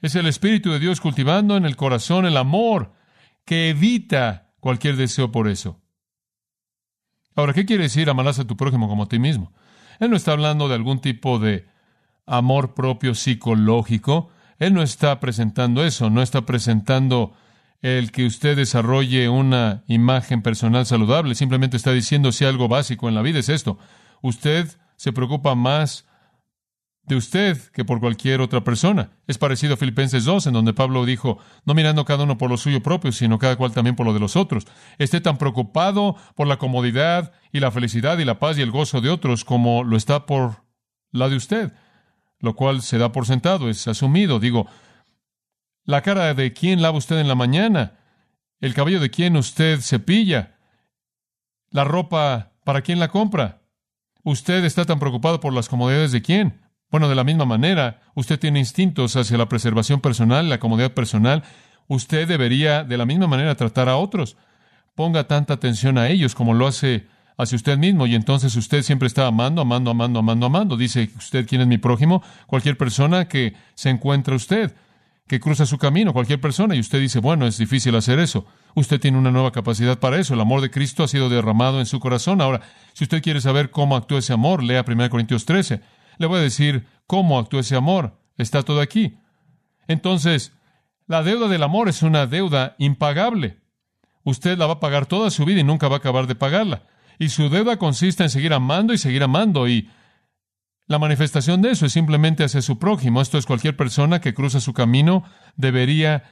Es 0.01 0.15
el 0.15 0.27
Espíritu 0.27 0.71
de 0.71 0.79
Dios 0.79 1.01
cultivando 1.01 1.57
en 1.57 1.65
el 1.65 1.75
corazón 1.75 2.25
el 2.25 2.37
amor 2.37 2.93
que 3.45 3.69
evita 3.69 4.53
cualquier 4.59 4.95
deseo 4.95 5.31
por 5.31 5.47
eso. 5.47 5.81
Ahora, 7.35 7.53
¿qué 7.53 7.65
quiere 7.65 7.83
decir 7.83 8.09
amarás 8.09 8.39
a 8.39 8.45
tu 8.45 8.57
prójimo 8.57 8.87
como 8.87 9.03
a 9.03 9.07
ti 9.07 9.19
mismo? 9.19 9.53
Él 9.99 10.09
no 10.09 10.15
está 10.15 10.31
hablando 10.31 10.67
de 10.67 10.75
algún 10.75 10.99
tipo 10.99 11.39
de 11.39 11.67
amor 12.25 12.73
propio 12.73 13.15
psicológico. 13.15 14.29
Él 14.59 14.73
no 14.73 14.81
está 14.81 15.19
presentando 15.19 15.83
eso, 15.83 16.09
no 16.09 16.21
está 16.21 16.45
presentando 16.45 17.35
el 17.81 18.11
que 18.11 18.25
usted 18.25 18.55
desarrolle 18.55 19.29
una 19.29 19.83
imagen 19.87 20.41
personal 20.41 20.85
saludable. 20.85 21.35
Simplemente 21.35 21.77
está 21.77 21.91
diciendo 21.91 22.31
si 22.31 22.45
algo 22.45 22.67
básico 22.67 23.07
en 23.07 23.15
la 23.15 23.21
vida 23.21 23.39
es 23.39 23.49
esto. 23.49 23.77
Usted 24.21 24.67
se 24.95 25.13
preocupa 25.13 25.55
más 25.55 26.05
de 27.07 27.15
usted 27.15 27.57
que 27.71 27.85
por 27.85 28.01
cualquier 28.01 28.41
otra 28.41 28.63
persona. 28.63 29.11
Es 29.27 29.37
parecido 29.37 29.75
a 29.75 29.77
Filipenses 29.77 30.25
2, 30.25 30.47
en 30.47 30.53
donde 30.53 30.73
Pablo 30.73 31.05
dijo, 31.05 31.37
no 31.65 31.73
mirando 31.73 32.03
cada 32.03 32.25
uno 32.25 32.37
por 32.37 32.49
lo 32.49 32.57
suyo 32.57 32.83
propio, 32.83 33.13
sino 33.13 33.39
cada 33.39 33.55
cual 33.55 33.71
también 33.71 33.95
por 33.95 34.05
lo 34.05 34.13
de 34.13 34.19
los 34.19 34.35
otros. 34.35 34.67
Esté 34.97 35.21
tan 35.21 35.37
preocupado 35.37 36.17
por 36.35 36.47
la 36.47 36.57
comodidad 36.57 37.31
y 37.53 37.61
la 37.61 37.71
felicidad 37.71 38.17
y 38.17 38.25
la 38.25 38.39
paz 38.39 38.57
y 38.57 38.61
el 38.61 38.71
gozo 38.71 38.99
de 38.99 39.09
otros 39.09 39.45
como 39.45 39.85
lo 39.85 39.95
está 39.95 40.25
por 40.25 40.63
la 41.11 41.29
de 41.29 41.37
usted, 41.37 41.73
lo 42.39 42.55
cual 42.55 42.81
se 42.81 42.97
da 42.97 43.13
por 43.13 43.25
sentado, 43.25 43.69
es 43.69 43.87
asumido. 43.87 44.41
Digo, 44.41 44.67
la 45.87 46.01
cara 46.01 46.33
de 46.33 46.53
quién 46.53 46.81
lava 46.81 46.97
usted 46.97 47.17
en 47.17 47.29
la 47.29 47.33
mañana, 47.33 47.93
el 48.59 48.73
cabello 48.73 48.99
de 48.99 49.09
quién 49.09 49.37
usted 49.37 49.79
cepilla, 49.79 50.57
la 51.71 51.85
ropa 51.85 52.51
para 52.65 52.81
quién 52.81 52.99
la 52.99 53.07
compra. 53.07 53.61
Usted 54.23 54.65
está 54.65 54.83
tan 54.83 54.99
preocupado 54.99 55.39
por 55.39 55.53
las 55.53 55.69
comodidades 55.69 56.11
de 56.11 56.21
quién. 56.21 56.59
Bueno, 56.91 57.07
de 57.07 57.15
la 57.15 57.23
misma 57.23 57.45
manera, 57.45 58.01
usted 58.15 58.37
tiene 58.37 58.59
instintos 58.59 59.15
hacia 59.15 59.37
la 59.37 59.47
preservación 59.47 60.01
personal, 60.01 60.49
la 60.49 60.59
comodidad 60.59 60.93
personal. 60.93 61.43
Usted 61.87 62.27
debería 62.27 62.83
de 62.83 62.97
la 62.97 63.05
misma 63.05 63.27
manera 63.27 63.55
tratar 63.55 63.87
a 63.87 63.95
otros. 63.95 64.35
Ponga 64.93 65.25
tanta 65.25 65.53
atención 65.53 65.97
a 65.97 66.09
ellos 66.09 66.35
como 66.35 66.53
lo 66.53 66.67
hace 66.67 67.07
hacia 67.37 67.55
usted 67.55 67.77
mismo 67.77 68.07
y 68.07 68.15
entonces 68.15 68.53
usted 68.57 68.81
siempre 68.81 69.07
está 69.07 69.25
amando, 69.25 69.61
amando, 69.61 69.91
amando, 69.91 70.19
amando, 70.19 70.45
amando. 70.47 70.75
Dice 70.75 71.11
usted 71.15 71.47
quién 71.47 71.61
es 71.61 71.67
mi 71.67 71.77
prójimo, 71.77 72.21
cualquier 72.45 72.77
persona 72.77 73.29
que 73.29 73.53
se 73.73 73.89
encuentra 73.89 74.35
usted 74.35 74.75
que 75.27 75.39
cruza 75.39 75.65
su 75.65 75.77
camino, 75.77 76.13
cualquier 76.13 76.39
persona, 76.39 76.75
y 76.75 76.79
usted 76.79 76.99
dice, 76.99 77.19
bueno, 77.19 77.45
es 77.45 77.57
difícil 77.57 77.95
hacer 77.95 78.19
eso. 78.19 78.45
Usted 78.75 78.99
tiene 78.99 79.17
una 79.17 79.31
nueva 79.31 79.51
capacidad 79.51 79.99
para 79.99 80.17
eso. 80.17 80.33
El 80.33 80.41
amor 80.41 80.61
de 80.61 80.71
Cristo 80.71 81.03
ha 81.03 81.07
sido 81.07 81.29
derramado 81.29 81.79
en 81.79 81.85
su 81.85 81.99
corazón. 81.99 82.41
Ahora, 82.41 82.61
si 82.93 83.03
usted 83.03 83.21
quiere 83.21 83.41
saber 83.41 83.69
cómo 83.69 83.95
actúa 83.95 84.19
ese 84.19 84.33
amor, 84.33 84.63
lea 84.63 84.85
1 84.87 85.09
Corintios 85.09 85.45
13. 85.45 85.81
Le 86.17 86.27
voy 86.27 86.39
a 86.39 86.43
decir 86.43 86.87
cómo 87.07 87.37
actúa 87.37 87.59
ese 87.59 87.75
amor. 87.75 88.17
Está 88.37 88.63
todo 88.63 88.79
aquí. 88.79 89.17
Entonces, 89.87 90.53
la 91.07 91.23
deuda 91.23 91.47
del 91.47 91.63
amor 91.63 91.89
es 91.89 92.03
una 92.03 92.25
deuda 92.25 92.75
impagable. 92.77 93.57
Usted 94.23 94.57
la 94.57 94.67
va 94.67 94.73
a 94.73 94.79
pagar 94.79 95.05
toda 95.05 95.29
su 95.29 95.43
vida 95.45 95.59
y 95.59 95.63
nunca 95.63 95.87
va 95.87 95.95
a 95.95 95.99
acabar 95.99 96.27
de 96.27 96.35
pagarla. 96.35 96.83
Y 97.19 97.29
su 97.29 97.49
deuda 97.49 97.77
consiste 97.77 98.23
en 98.23 98.29
seguir 98.29 98.53
amando 98.53 98.93
y 98.93 98.97
seguir 98.97 99.23
amando 99.23 99.67
y 99.67 99.89
la 100.87 100.99
manifestación 100.99 101.61
de 101.61 101.71
eso 101.71 101.85
es 101.85 101.91
simplemente 101.91 102.45
hacia 102.45 102.61
su 102.61 102.79
prójimo. 102.79 103.21
Esto 103.21 103.37
es 103.37 103.45
cualquier 103.45 103.75
persona 103.75 104.21
que 104.21 104.33
cruza 104.33 104.61
su 104.61 104.73
camino 104.73 105.23
debería 105.57 106.23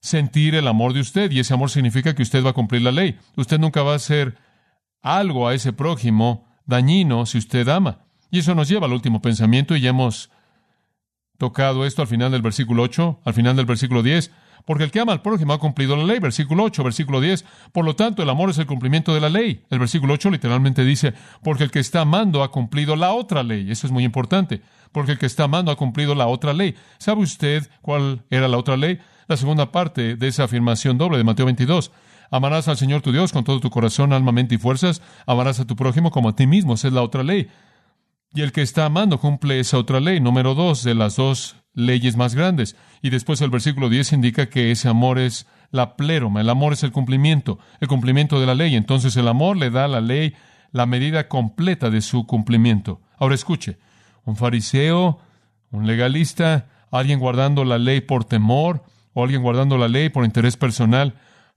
sentir 0.00 0.54
el 0.54 0.66
amor 0.66 0.94
de 0.94 1.00
usted 1.00 1.30
y 1.30 1.40
ese 1.40 1.54
amor 1.54 1.70
significa 1.70 2.14
que 2.14 2.22
usted 2.22 2.44
va 2.44 2.50
a 2.50 2.54
cumplir 2.54 2.82
la 2.82 2.92
ley. 2.92 3.18
Usted 3.36 3.58
nunca 3.58 3.82
va 3.82 3.92
a 3.92 3.96
hacer 3.96 4.38
algo 5.02 5.46
a 5.46 5.54
ese 5.54 5.72
prójimo 5.72 6.48
dañino 6.64 7.26
si 7.26 7.38
usted 7.38 7.68
ama. 7.68 8.06
Y 8.30 8.38
eso 8.38 8.54
nos 8.54 8.68
lleva 8.68 8.86
al 8.86 8.92
último 8.92 9.20
pensamiento 9.20 9.76
y 9.76 9.80
ya 9.82 9.90
hemos 9.90 10.30
tocado 11.36 11.84
esto 11.84 12.02
al 12.02 12.08
final 12.08 12.32
del 12.32 12.42
versículo 12.42 12.82
8, 12.84 13.20
al 13.24 13.34
final 13.34 13.56
del 13.56 13.66
versículo 13.66 14.02
10. 14.02 14.32
Porque 14.68 14.84
el 14.84 14.90
que 14.90 15.00
ama 15.00 15.12
al 15.14 15.22
prójimo 15.22 15.54
ha 15.54 15.58
cumplido 15.58 15.96
la 15.96 16.04
ley. 16.04 16.18
Versículo 16.18 16.62
8, 16.64 16.84
versículo 16.84 17.22
10. 17.22 17.42
Por 17.72 17.86
lo 17.86 17.96
tanto, 17.96 18.22
el 18.22 18.28
amor 18.28 18.50
es 18.50 18.58
el 18.58 18.66
cumplimiento 18.66 19.14
de 19.14 19.20
la 19.22 19.30
ley. 19.30 19.64
El 19.70 19.78
versículo 19.78 20.12
8 20.12 20.28
literalmente 20.30 20.84
dice, 20.84 21.14
porque 21.42 21.64
el 21.64 21.70
que 21.70 21.78
está 21.78 22.02
amando 22.02 22.42
ha 22.42 22.50
cumplido 22.50 22.94
la 22.94 23.14
otra 23.14 23.42
ley. 23.42 23.70
Eso 23.70 23.86
es 23.86 23.94
muy 23.94 24.04
importante. 24.04 24.60
Porque 24.92 25.12
el 25.12 25.18
que 25.18 25.24
está 25.24 25.44
amando 25.44 25.72
ha 25.72 25.76
cumplido 25.76 26.14
la 26.14 26.26
otra 26.26 26.52
ley. 26.52 26.74
¿Sabe 26.98 27.22
usted 27.22 27.66
cuál 27.80 28.26
era 28.28 28.46
la 28.46 28.58
otra 28.58 28.76
ley? 28.76 28.98
La 29.26 29.38
segunda 29.38 29.72
parte 29.72 30.16
de 30.16 30.28
esa 30.28 30.44
afirmación 30.44 30.98
doble 30.98 31.16
de 31.16 31.24
Mateo 31.24 31.46
22. 31.46 31.90
Amarás 32.30 32.68
al 32.68 32.76
Señor 32.76 33.00
tu 33.00 33.10
Dios 33.10 33.32
con 33.32 33.44
todo 33.44 33.60
tu 33.60 33.70
corazón, 33.70 34.12
alma, 34.12 34.32
mente 34.32 34.56
y 34.56 34.58
fuerzas. 34.58 35.00
Amarás 35.24 35.60
a 35.60 35.66
tu 35.66 35.76
prójimo 35.76 36.10
como 36.10 36.28
a 36.28 36.36
ti 36.36 36.46
mismo. 36.46 36.74
Esa 36.74 36.88
es 36.88 36.92
la 36.92 37.02
otra 37.02 37.22
ley. 37.22 37.48
Y 38.34 38.42
el 38.42 38.52
que 38.52 38.60
está 38.60 38.84
amando 38.84 39.18
cumple 39.18 39.60
esa 39.60 39.78
otra 39.78 39.98
ley, 39.98 40.20
número 40.20 40.54
dos 40.54 40.82
de 40.82 40.94
las 40.94 41.16
dos 41.16 41.56
leyes 41.78 42.16
más 42.16 42.34
grandes. 42.34 42.76
Y 43.02 43.10
después 43.10 43.40
el 43.40 43.50
versículo 43.50 43.88
10 43.88 44.12
indica 44.14 44.50
que 44.50 44.70
ese 44.70 44.88
amor 44.88 45.18
es 45.18 45.46
la 45.70 45.96
pleroma, 45.96 46.40
el 46.40 46.50
amor 46.50 46.72
es 46.72 46.82
el 46.82 46.92
cumplimiento, 46.92 47.58
el 47.80 47.88
cumplimiento 47.88 48.40
de 48.40 48.46
la 48.46 48.54
ley. 48.54 48.74
Entonces 48.74 49.16
el 49.16 49.28
amor 49.28 49.56
le 49.56 49.70
da 49.70 49.84
a 49.84 49.88
la 49.88 50.00
ley 50.00 50.34
la 50.72 50.86
medida 50.86 51.28
completa 51.28 51.88
de 51.88 52.00
su 52.00 52.26
cumplimiento. 52.26 53.00
Ahora 53.16 53.34
escuche, 53.34 53.78
un 54.24 54.36
fariseo, 54.36 55.20
un 55.70 55.86
legalista, 55.86 56.66
alguien 56.90 57.20
guardando 57.20 57.64
la 57.64 57.78
ley 57.78 58.00
por 58.00 58.24
temor 58.24 58.82
o 59.12 59.22
alguien 59.22 59.42
guardando 59.42 59.78
la 59.78 59.88
ley 59.88 60.08
por 60.08 60.24
interés 60.24 60.56
personal, 60.56 61.14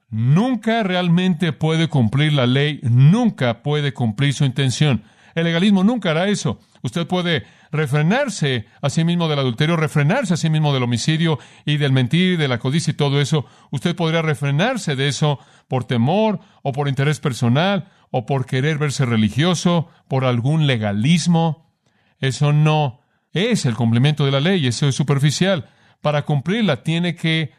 nunca 0.09 0.83
realmente 0.83 1.51
puede 1.51 1.87
cumplir 1.87 2.33
la 2.33 2.45
ley, 2.45 2.79
nunca 2.83 3.63
puede 3.63 3.93
cumplir 3.93 4.33
su 4.33 4.45
intención. 4.45 5.03
El 5.33 5.45
legalismo 5.45 5.83
nunca 5.83 6.11
hará 6.11 6.27
eso. 6.27 6.59
Usted 6.83 7.07
puede 7.07 7.45
refrenarse 7.71 8.65
a 8.81 8.89
sí 8.89 9.03
mismo 9.03 9.27
del 9.27 9.39
adulterio, 9.39 9.77
refrenarse 9.77 10.33
a 10.33 10.37
sí 10.37 10.49
mismo 10.49 10.73
del 10.73 10.83
homicidio 10.83 11.39
y 11.65 11.77
del 11.77 11.91
mentir, 11.91 12.37
de 12.37 12.47
la 12.47 12.59
codicia 12.59 12.91
y 12.91 12.95
todo 12.95 13.21
eso. 13.21 13.45
Usted 13.69 13.95
podría 13.95 14.21
refrenarse 14.21 14.95
de 14.95 15.07
eso 15.07 15.39
por 15.67 15.83
temor 15.83 16.39
o 16.63 16.71
por 16.71 16.87
interés 16.87 17.19
personal 17.19 17.89
o 18.09 18.25
por 18.25 18.45
querer 18.45 18.77
verse 18.77 19.05
religioso, 19.05 19.89
por 20.07 20.25
algún 20.25 20.67
legalismo. 20.67 21.71
Eso 22.19 22.53
no 22.53 23.01
es 23.31 23.65
el 23.65 23.75
cumplimiento 23.75 24.25
de 24.25 24.31
la 24.31 24.39
ley, 24.39 24.67
eso 24.67 24.87
es 24.87 24.95
superficial. 24.95 25.69
Para 26.01 26.23
cumplirla 26.25 26.83
tiene 26.83 27.15
que 27.15 27.53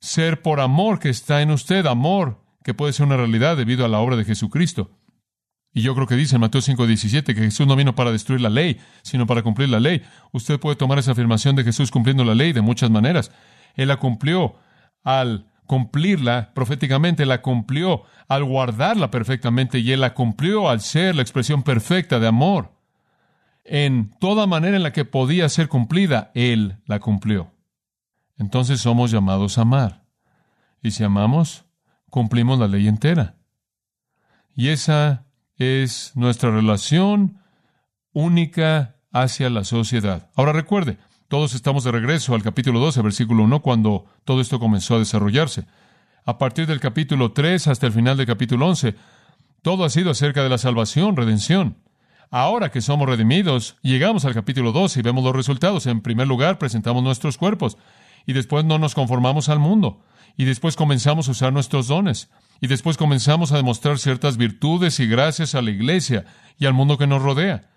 ser 0.00 0.42
por 0.42 0.60
amor 0.60 0.98
que 0.98 1.10
está 1.10 1.42
en 1.42 1.50
usted, 1.50 1.86
amor 1.86 2.42
que 2.64 2.74
puede 2.74 2.92
ser 2.92 3.06
una 3.06 3.16
realidad 3.16 3.56
debido 3.56 3.84
a 3.84 3.88
la 3.88 3.98
obra 3.98 4.16
de 4.16 4.24
Jesucristo. 4.24 4.90
Y 5.74 5.82
yo 5.82 5.94
creo 5.94 6.06
que 6.06 6.16
dice 6.16 6.36
en 6.36 6.40
Mateo 6.42 6.60
5:17 6.60 7.34
que 7.34 7.42
Jesús 7.42 7.66
no 7.66 7.76
vino 7.76 7.94
para 7.94 8.12
destruir 8.12 8.40
la 8.40 8.50
ley, 8.50 8.78
sino 9.02 9.26
para 9.26 9.42
cumplir 9.42 9.68
la 9.68 9.80
ley. 9.80 10.02
Usted 10.32 10.60
puede 10.60 10.76
tomar 10.76 10.98
esa 10.98 11.12
afirmación 11.12 11.56
de 11.56 11.64
Jesús 11.64 11.90
cumpliendo 11.90 12.24
la 12.24 12.34
ley 12.34 12.52
de 12.52 12.60
muchas 12.60 12.90
maneras. 12.90 13.32
Él 13.74 13.88
la 13.88 13.96
cumplió 13.96 14.54
al 15.02 15.46
cumplirla 15.66 16.52
proféticamente, 16.52 17.24
la 17.24 17.40
cumplió 17.40 18.02
al 18.28 18.44
guardarla 18.44 19.10
perfectamente 19.10 19.78
y 19.78 19.92
él 19.92 20.00
la 20.00 20.12
cumplió 20.12 20.68
al 20.68 20.80
ser 20.80 21.14
la 21.14 21.22
expresión 21.22 21.62
perfecta 21.62 22.18
de 22.18 22.26
amor. 22.26 22.72
En 23.64 24.10
toda 24.18 24.46
manera 24.46 24.76
en 24.76 24.82
la 24.82 24.92
que 24.92 25.04
podía 25.04 25.48
ser 25.48 25.68
cumplida, 25.68 26.30
él 26.34 26.78
la 26.86 26.98
cumplió. 26.98 27.52
Entonces 28.36 28.80
somos 28.80 29.10
llamados 29.10 29.56
a 29.56 29.62
amar. 29.62 30.04
Y 30.82 30.90
si 30.90 31.04
amamos, 31.04 31.64
cumplimos 32.10 32.58
la 32.58 32.68
ley 32.68 32.88
entera. 32.88 33.36
Y 34.54 34.68
esa 34.68 35.24
es 35.62 36.12
nuestra 36.14 36.50
relación 36.50 37.38
única 38.12 38.96
hacia 39.12 39.48
la 39.50 39.64
sociedad. 39.64 40.30
Ahora 40.34 40.52
recuerde, 40.52 40.98
todos 41.28 41.54
estamos 41.54 41.84
de 41.84 41.92
regreso 41.92 42.34
al 42.34 42.42
capítulo 42.42 42.80
12, 42.80 43.00
versículo 43.02 43.44
1, 43.44 43.62
cuando 43.62 44.04
todo 44.24 44.40
esto 44.40 44.58
comenzó 44.58 44.96
a 44.96 44.98
desarrollarse. 44.98 45.64
A 46.24 46.38
partir 46.38 46.66
del 46.66 46.80
capítulo 46.80 47.32
3 47.32 47.68
hasta 47.68 47.86
el 47.86 47.92
final 47.92 48.16
del 48.16 48.26
capítulo 48.26 48.68
11, 48.68 48.94
todo 49.62 49.84
ha 49.84 49.90
sido 49.90 50.10
acerca 50.10 50.42
de 50.42 50.48
la 50.48 50.58
salvación, 50.58 51.16
redención. 51.16 51.76
Ahora 52.30 52.70
que 52.70 52.80
somos 52.80 53.08
redimidos, 53.08 53.76
llegamos 53.82 54.24
al 54.24 54.34
capítulo 54.34 54.72
12 54.72 55.00
y 55.00 55.02
vemos 55.02 55.24
los 55.24 55.36
resultados. 55.36 55.86
En 55.86 56.00
primer 56.00 56.26
lugar, 56.26 56.58
presentamos 56.58 57.02
nuestros 57.02 57.38
cuerpos 57.38 57.76
y 58.26 58.32
después 58.32 58.64
no 58.64 58.78
nos 58.78 58.94
conformamos 58.94 59.48
al 59.48 59.58
mundo 59.58 60.00
y 60.36 60.44
después 60.44 60.76
comenzamos 60.76 61.28
a 61.28 61.32
usar 61.32 61.52
nuestros 61.52 61.88
dones 61.88 62.30
y 62.62 62.68
después 62.68 62.96
comenzamos 62.96 63.50
a 63.50 63.56
demostrar 63.56 63.98
ciertas 63.98 64.36
virtudes 64.36 65.00
y 65.00 65.08
gracias 65.08 65.56
a 65.56 65.62
la 65.62 65.72
iglesia 65.72 66.26
y 66.60 66.66
al 66.66 66.72
mundo 66.72 66.96
que 66.96 67.08
nos 67.08 67.20
rodea. 67.20 67.68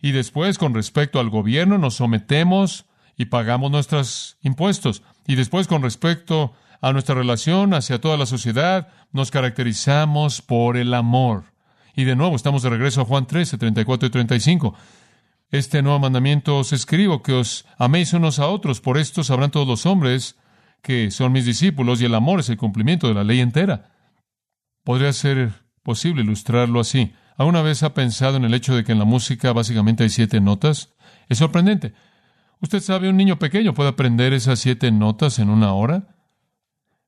Y 0.00 0.12
después, 0.12 0.56
con 0.56 0.72
respecto 0.72 1.20
al 1.20 1.28
gobierno, 1.28 1.76
nos 1.76 1.96
sometemos 1.96 2.86
y 3.18 3.26
pagamos 3.26 3.70
nuestros 3.70 4.38
impuestos. 4.40 5.02
Y 5.26 5.34
después, 5.34 5.66
con 5.66 5.82
respecto 5.82 6.54
a 6.80 6.94
nuestra 6.94 7.16
relación 7.16 7.74
hacia 7.74 8.00
toda 8.00 8.16
la 8.16 8.24
sociedad, 8.24 8.88
nos 9.12 9.30
caracterizamos 9.30 10.40
por 10.40 10.78
el 10.78 10.94
amor. 10.94 11.44
Y 11.94 12.04
de 12.04 12.16
nuevo, 12.16 12.34
estamos 12.34 12.62
de 12.62 12.70
regreso 12.70 13.02
a 13.02 13.04
Juan 13.04 13.26
13, 13.26 13.58
34 13.58 14.06
y 14.06 14.10
35. 14.10 14.74
Este 15.50 15.82
nuevo 15.82 15.98
mandamiento 15.98 16.56
os 16.56 16.72
escribo 16.72 17.22
que 17.22 17.34
os 17.34 17.66
améis 17.76 18.14
unos 18.14 18.38
a 18.38 18.46
otros, 18.46 18.80
por 18.80 18.96
esto 18.96 19.22
sabrán 19.22 19.50
todos 19.50 19.68
los 19.68 19.84
hombres 19.84 20.36
que 20.80 21.10
son 21.10 21.32
mis 21.32 21.44
discípulos 21.44 22.00
y 22.00 22.06
el 22.06 22.14
amor 22.14 22.40
es 22.40 22.48
el 22.48 22.56
cumplimiento 22.56 23.06
de 23.06 23.14
la 23.14 23.24
ley 23.24 23.40
entera. 23.40 23.97
Podría 24.88 25.12
ser 25.12 25.52
posible 25.82 26.22
ilustrarlo 26.22 26.80
así. 26.80 27.12
¿Alguna 27.36 27.60
vez 27.60 27.82
ha 27.82 27.92
pensado 27.92 28.38
en 28.38 28.46
el 28.46 28.54
hecho 28.54 28.74
de 28.74 28.84
que 28.84 28.92
en 28.92 28.98
la 28.98 29.04
música 29.04 29.52
básicamente 29.52 30.02
hay 30.02 30.08
siete 30.08 30.40
notas? 30.40 30.94
Es 31.28 31.36
sorprendente. 31.36 31.92
Usted 32.62 32.80
sabe, 32.80 33.10
un 33.10 33.18
niño 33.18 33.38
pequeño 33.38 33.74
puede 33.74 33.90
aprender 33.90 34.32
esas 34.32 34.60
siete 34.60 34.90
notas 34.90 35.40
en 35.40 35.50
una 35.50 35.74
hora, 35.74 36.16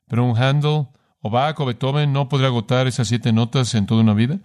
pero 0.09 0.27
un 0.27 0.37
Handel 0.37 0.89
o 1.23 1.31
Bach 1.31 1.59
o 1.59 1.65
Beethoven 1.65 2.13
no 2.13 2.29
podría 2.29 2.49
agotar 2.49 2.87
esas 2.87 3.09
siete 3.09 3.33
notas 3.33 3.75
en 3.75 3.87
toda 3.87 4.03
una 4.03 4.13
vida. 4.13 4.41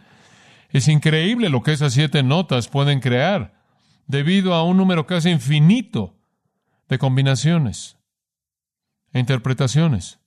Es 0.69 0.87
increíble 0.87 1.49
lo 1.49 1.61
que 1.61 1.73
esas 1.73 1.91
siete 1.91 2.23
notas 2.23 2.69
pueden 2.69 3.01
crear 3.01 3.61
debido 4.07 4.53
a 4.53 4.63
un 4.63 4.77
número 4.77 5.07
casi 5.07 5.29
infinito 5.29 6.21
de 6.87 6.97
combinaciones 6.97 7.97
e 9.11 9.19
interpretaciones. 9.19 10.21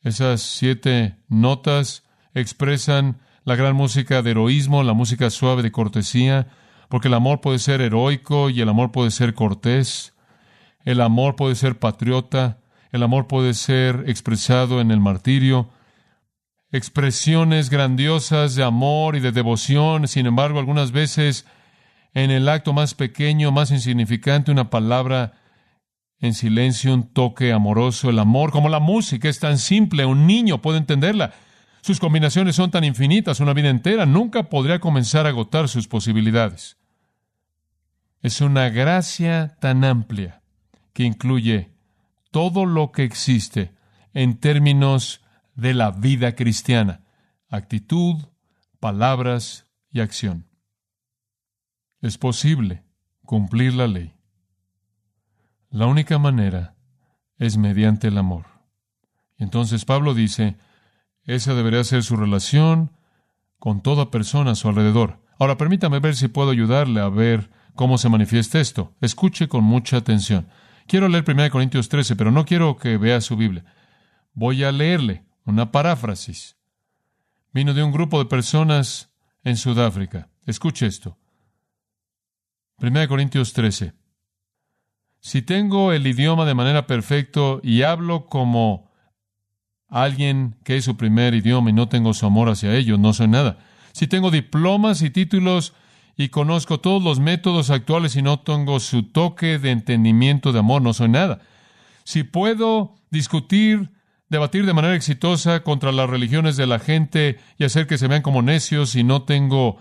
Esas 0.00 0.40
siete 0.40 1.18
notas 1.28 2.04
expresan 2.36 3.18
la 3.44 3.56
gran 3.56 3.74
música 3.74 4.20
de 4.20 4.32
heroísmo, 4.32 4.82
la 4.82 4.92
música 4.92 5.30
suave 5.30 5.62
de 5.62 5.72
cortesía, 5.72 6.48
porque 6.90 7.08
el 7.08 7.14
amor 7.14 7.40
puede 7.40 7.58
ser 7.58 7.80
heroico 7.80 8.50
y 8.50 8.60
el 8.60 8.68
amor 8.68 8.92
puede 8.92 9.10
ser 9.10 9.32
cortés, 9.32 10.14
el 10.84 11.00
amor 11.00 11.34
puede 11.34 11.54
ser 11.54 11.78
patriota, 11.78 12.58
el 12.92 13.02
amor 13.02 13.26
puede 13.26 13.54
ser 13.54 14.04
expresado 14.06 14.82
en 14.82 14.90
el 14.90 15.00
martirio, 15.00 15.70
expresiones 16.70 17.70
grandiosas 17.70 18.54
de 18.54 18.64
amor 18.64 19.16
y 19.16 19.20
de 19.20 19.32
devoción, 19.32 20.06
sin 20.06 20.26
embargo, 20.26 20.58
algunas 20.58 20.92
veces 20.92 21.46
en 22.12 22.30
el 22.30 22.48
acto 22.50 22.74
más 22.74 22.94
pequeño, 22.94 23.50
más 23.50 23.70
insignificante, 23.70 24.52
una 24.52 24.68
palabra 24.68 25.32
en 26.18 26.34
silencio, 26.34 26.92
un 26.92 27.14
toque 27.14 27.52
amoroso, 27.52 28.10
el 28.10 28.18
amor, 28.18 28.50
como 28.52 28.68
la 28.68 28.80
música 28.80 29.30
es 29.30 29.40
tan 29.40 29.56
simple, 29.56 30.04
un 30.04 30.26
niño 30.26 30.60
puede 30.60 30.78
entenderla. 30.78 31.32
Sus 31.86 32.00
combinaciones 32.00 32.56
son 32.56 32.72
tan 32.72 32.82
infinitas, 32.82 33.38
una 33.38 33.52
vida 33.52 33.70
entera 33.70 34.06
nunca 34.06 34.48
podría 34.48 34.80
comenzar 34.80 35.24
a 35.24 35.28
agotar 35.28 35.68
sus 35.68 35.86
posibilidades. 35.86 36.78
Es 38.22 38.40
una 38.40 38.70
gracia 38.70 39.56
tan 39.60 39.84
amplia 39.84 40.42
que 40.92 41.04
incluye 41.04 41.70
todo 42.32 42.66
lo 42.66 42.90
que 42.90 43.04
existe 43.04 43.72
en 44.14 44.36
términos 44.40 45.20
de 45.54 45.74
la 45.74 45.92
vida 45.92 46.34
cristiana, 46.34 47.04
actitud, 47.50 48.16
palabras 48.80 49.68
y 49.92 50.00
acción. 50.00 50.48
Es 52.02 52.18
posible 52.18 52.82
cumplir 53.24 53.74
la 53.74 53.86
ley. 53.86 54.12
La 55.70 55.86
única 55.86 56.18
manera 56.18 56.74
es 57.38 57.56
mediante 57.58 58.08
el 58.08 58.18
amor. 58.18 58.46
Entonces 59.38 59.84
Pablo 59.84 60.14
dice, 60.14 60.56
esa 61.26 61.54
debería 61.54 61.84
ser 61.84 62.02
su 62.02 62.16
relación 62.16 62.92
con 63.58 63.82
toda 63.82 64.10
persona 64.10 64.52
a 64.52 64.54
su 64.54 64.68
alrededor. 64.68 65.20
Ahora 65.38 65.56
permítame 65.56 65.98
ver 65.98 66.16
si 66.16 66.28
puedo 66.28 66.50
ayudarle 66.50 67.00
a 67.00 67.08
ver 67.08 67.50
cómo 67.74 67.98
se 67.98 68.08
manifiesta 68.08 68.60
esto. 68.60 68.94
Escuche 69.00 69.48
con 69.48 69.64
mucha 69.64 69.98
atención. 69.98 70.48
Quiero 70.86 71.08
leer 71.08 71.24
1 71.26 71.50
Corintios 71.50 71.88
13, 71.88 72.16
pero 72.16 72.30
no 72.30 72.44
quiero 72.44 72.76
que 72.76 72.96
vea 72.96 73.20
su 73.20 73.36
Biblia. 73.36 73.64
Voy 74.32 74.62
a 74.64 74.72
leerle 74.72 75.24
una 75.44 75.72
paráfrasis. 75.72 76.56
Vino 77.52 77.74
de 77.74 77.82
un 77.82 77.92
grupo 77.92 78.18
de 78.18 78.26
personas 78.26 79.10
en 79.42 79.56
Sudáfrica. 79.56 80.28
Escuche 80.46 80.86
esto. 80.86 81.18
1 82.78 83.08
Corintios 83.08 83.52
13. 83.52 83.94
Si 85.20 85.42
tengo 85.42 85.92
el 85.92 86.06
idioma 86.06 86.44
de 86.44 86.54
manera 86.54 86.86
perfecta 86.86 87.58
y 87.62 87.82
hablo 87.82 88.26
como 88.26 88.85
alguien 89.88 90.56
que 90.64 90.76
es 90.76 90.84
su 90.84 90.96
primer 90.96 91.34
idioma 91.34 91.70
y 91.70 91.72
no 91.72 91.88
tengo 91.88 92.14
su 92.14 92.26
amor 92.26 92.48
hacia 92.48 92.74
ellos, 92.74 92.98
no 92.98 93.12
soy 93.12 93.28
nada. 93.28 93.58
Si 93.92 94.06
tengo 94.06 94.30
diplomas 94.30 95.02
y 95.02 95.10
títulos 95.10 95.74
y 96.16 96.28
conozco 96.28 96.80
todos 96.80 97.02
los 97.02 97.20
métodos 97.20 97.70
actuales 97.70 98.16
y 98.16 98.22
no 98.22 98.40
tengo 98.40 98.80
su 98.80 99.04
toque 99.04 99.58
de 99.58 99.70
entendimiento 99.70 100.52
de 100.52 100.58
amor, 100.58 100.82
no 100.82 100.92
soy 100.92 101.08
nada. 101.08 101.40
Si 102.04 102.22
puedo 102.22 102.94
discutir, 103.10 103.90
debatir 104.28 104.66
de 104.66 104.74
manera 104.74 104.94
exitosa 104.94 105.60
contra 105.62 105.92
las 105.92 106.08
religiones 106.08 106.56
de 106.56 106.66
la 106.66 106.78
gente 106.78 107.38
y 107.58 107.64
hacer 107.64 107.86
que 107.86 107.98
se 107.98 108.08
vean 108.08 108.22
como 108.22 108.42
necios 108.42 108.94
y 108.94 109.04
no 109.04 109.22
tengo 109.22 109.78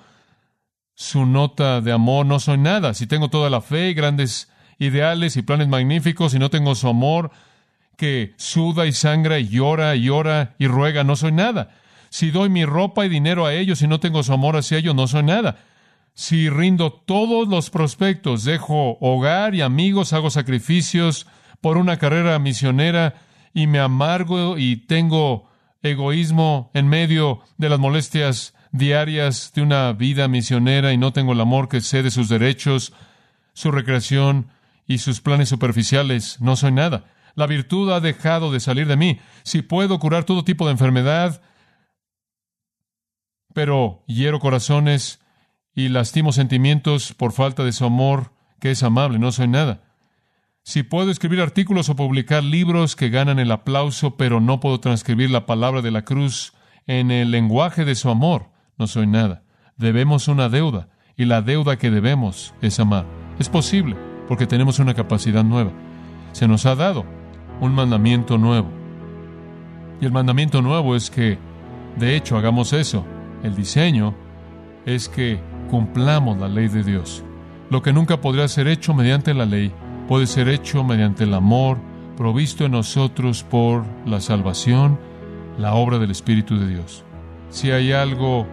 su 0.94 1.26
nota 1.26 1.82
de 1.82 1.92
amor, 1.92 2.26
no 2.26 2.40
soy 2.40 2.58
nada. 2.58 2.94
Si 2.94 3.08
tengo 3.08 3.30
toda 3.30 3.50
la 3.50 3.62
fe 3.62 3.90
y 3.90 3.94
grandes 3.94 4.50
ideales 4.80 5.36
y 5.38 5.42
planes 5.42 5.68
magníficos 5.68 6.34
y 6.34 6.40
no 6.40 6.50
tengo 6.50 6.76
su 6.76 6.88
amor, 6.88 7.32
que 7.98 8.34
suda 8.38 8.86
y 8.86 8.92
sangra 8.92 9.40
y 9.40 9.48
llora 9.48 9.96
y 9.96 10.04
llora 10.04 10.56
y 10.58 10.68
ruega, 10.68 11.04
no 11.04 11.16
soy 11.16 11.32
nada. 11.32 11.72
Si 12.10 12.32
doy 12.32 12.50
mi 12.50 12.66
ropa 12.66 13.06
y 13.06 13.10
dinero 13.10 13.46
a 13.46 13.54
ellos 13.54 13.82
y 13.82 13.88
no 13.88 14.00
tengo 14.00 14.24
su 14.24 14.34
amor 14.34 14.56
hacia 14.56 14.78
ellos, 14.78 14.96
no 14.96 15.08
soy 15.08 15.24
nada. 15.24 15.58
Si 16.14 16.50
rindo 16.50 16.94
todos 16.94 17.48
los 17.50 17.70
prospectos, 17.70 18.46
dejo 18.46 18.98
hogar 19.02 19.54
y 19.54 19.62
amigos, 19.62 20.14
hago 20.14 20.30
sacrificios 20.30 21.28
por 21.60 21.78
una 21.78 21.98
carrera 21.98 22.40
misionera 22.40 23.16
y 23.54 23.68
me 23.68 23.80
amargo 23.80 24.58
y 24.58 24.78
tengo 24.78 25.50
egoísmo 25.84 26.72
en 26.74 26.88
medio 26.88 27.42
de 27.58 27.70
las 27.70 27.80
molestias 27.80 28.54
diarias 28.72 29.52
de 29.56 29.62
una 29.62 29.92
vida 29.94 30.28
misionera 30.28 30.94
y 30.94 30.98
no 30.98 31.14
tengo 31.14 31.34
el 31.34 31.42
amor 31.42 31.70
que 31.70 31.82
sé 31.82 32.04
de 32.04 32.12
sus 32.12 32.30
derechos, 32.30 32.94
su 33.54 33.72
recreación 33.72 34.48
y 34.88 35.00
sus 35.00 35.22
planes 35.22 35.50
superficiales, 35.50 36.40
no 36.40 36.56
soy 36.56 36.72
nada. 36.72 37.06
La 37.36 37.48
virtud 37.48 37.92
ha 37.92 38.00
dejado 38.00 38.52
de 38.52 38.60
salir 38.60 38.88
de 38.88 38.98
mí. 38.98 39.20
Si 39.44 39.62
puedo 39.62 40.00
curar 40.00 40.24
todo 40.24 40.44
tipo 40.44 40.66
de 40.66 40.72
enfermedad, 40.72 41.42
pero 43.54 44.04
hiero 44.08 44.40
corazones 44.40 45.22
y 45.74 45.90
lastimo 45.90 46.32
sentimientos 46.32 47.14
por 47.14 47.34
falta 47.34 47.64
de 47.64 47.74
su 47.74 47.86
amor, 47.86 48.32
que 48.60 48.72
es 48.72 48.84
amable, 48.84 49.20
no 49.20 49.32
soy 49.32 49.48
nada. 49.48 49.84
Si 50.64 50.82
puedo 50.82 51.12
escribir 51.12 51.42
artículos 51.42 51.90
o 51.90 51.96
publicar 51.96 52.44
libros 52.44 52.96
que 52.96 53.10
ganan 53.10 53.38
el 53.38 53.52
aplauso, 53.52 54.18
pero 54.18 54.40
no 54.40 54.60
puedo 54.60 54.80
transcribir 54.80 55.30
la 55.30 55.46
palabra 55.46 55.82
de 55.82 55.92
la 55.92 56.04
cruz 56.04 56.54
en 56.88 57.12
el 57.12 57.32
lenguaje 57.32 57.86
de 57.86 57.96
su 57.96 58.10
amor, 58.10 58.50
no 58.78 58.88
soy 58.88 59.06
nada. 59.06 59.44
Debemos 59.78 60.28
una 60.28 60.50
deuda, 60.50 60.90
y 61.16 61.26
la 61.26 61.42
deuda 61.42 61.78
que 61.78 61.92
debemos 61.92 62.54
es 62.62 62.80
amar. 62.80 63.06
Es 63.38 63.50
posible, 63.50 63.96
porque 64.28 64.48
tenemos 64.48 64.80
una 64.80 64.96
capacidad 64.96 65.44
nueva. 65.44 65.72
Se 66.32 66.48
nos 66.48 66.66
ha 66.66 66.76
dado 66.76 67.06
un 67.62 67.74
mandamiento 67.74 68.38
nuevo. 68.38 68.70
Y 70.02 70.06
el 70.06 70.12
mandamiento 70.12 70.62
nuevo 70.62 70.96
es 70.96 71.10
que, 71.10 71.38
de 71.98 72.16
hecho, 72.16 72.38
hagamos 72.38 72.74
eso. 72.74 73.06
El 73.44 73.56
diseño 73.56 74.14
es 74.86 75.10
que 75.10 75.40
cumplamos 75.70 76.38
la 76.38 76.48
ley 76.48 76.68
de 76.68 76.84
Dios. 76.84 77.24
Lo 77.70 77.82
que 77.82 77.94
nunca 77.94 78.22
podría 78.22 78.48
ser 78.48 78.68
hecho 78.68 78.94
mediante 78.94 79.34
la 79.34 79.46
ley, 79.46 79.72
puede 80.08 80.28
ser 80.28 80.50
hecho 80.50 80.84
mediante 80.84 81.24
el 81.24 81.34
amor 81.34 81.78
provisto 82.16 82.66
en 82.66 82.72
nosotros 82.72 83.44
por 83.44 83.84
la 84.06 84.22
salvación, 84.22 85.00
la 85.58 85.74
obra 85.74 86.00
del 86.00 86.12
Espíritu 86.12 86.58
de 86.58 86.68
Dios. 86.68 87.04
Si 87.50 87.72
hay 87.72 87.92
algo 87.92 88.48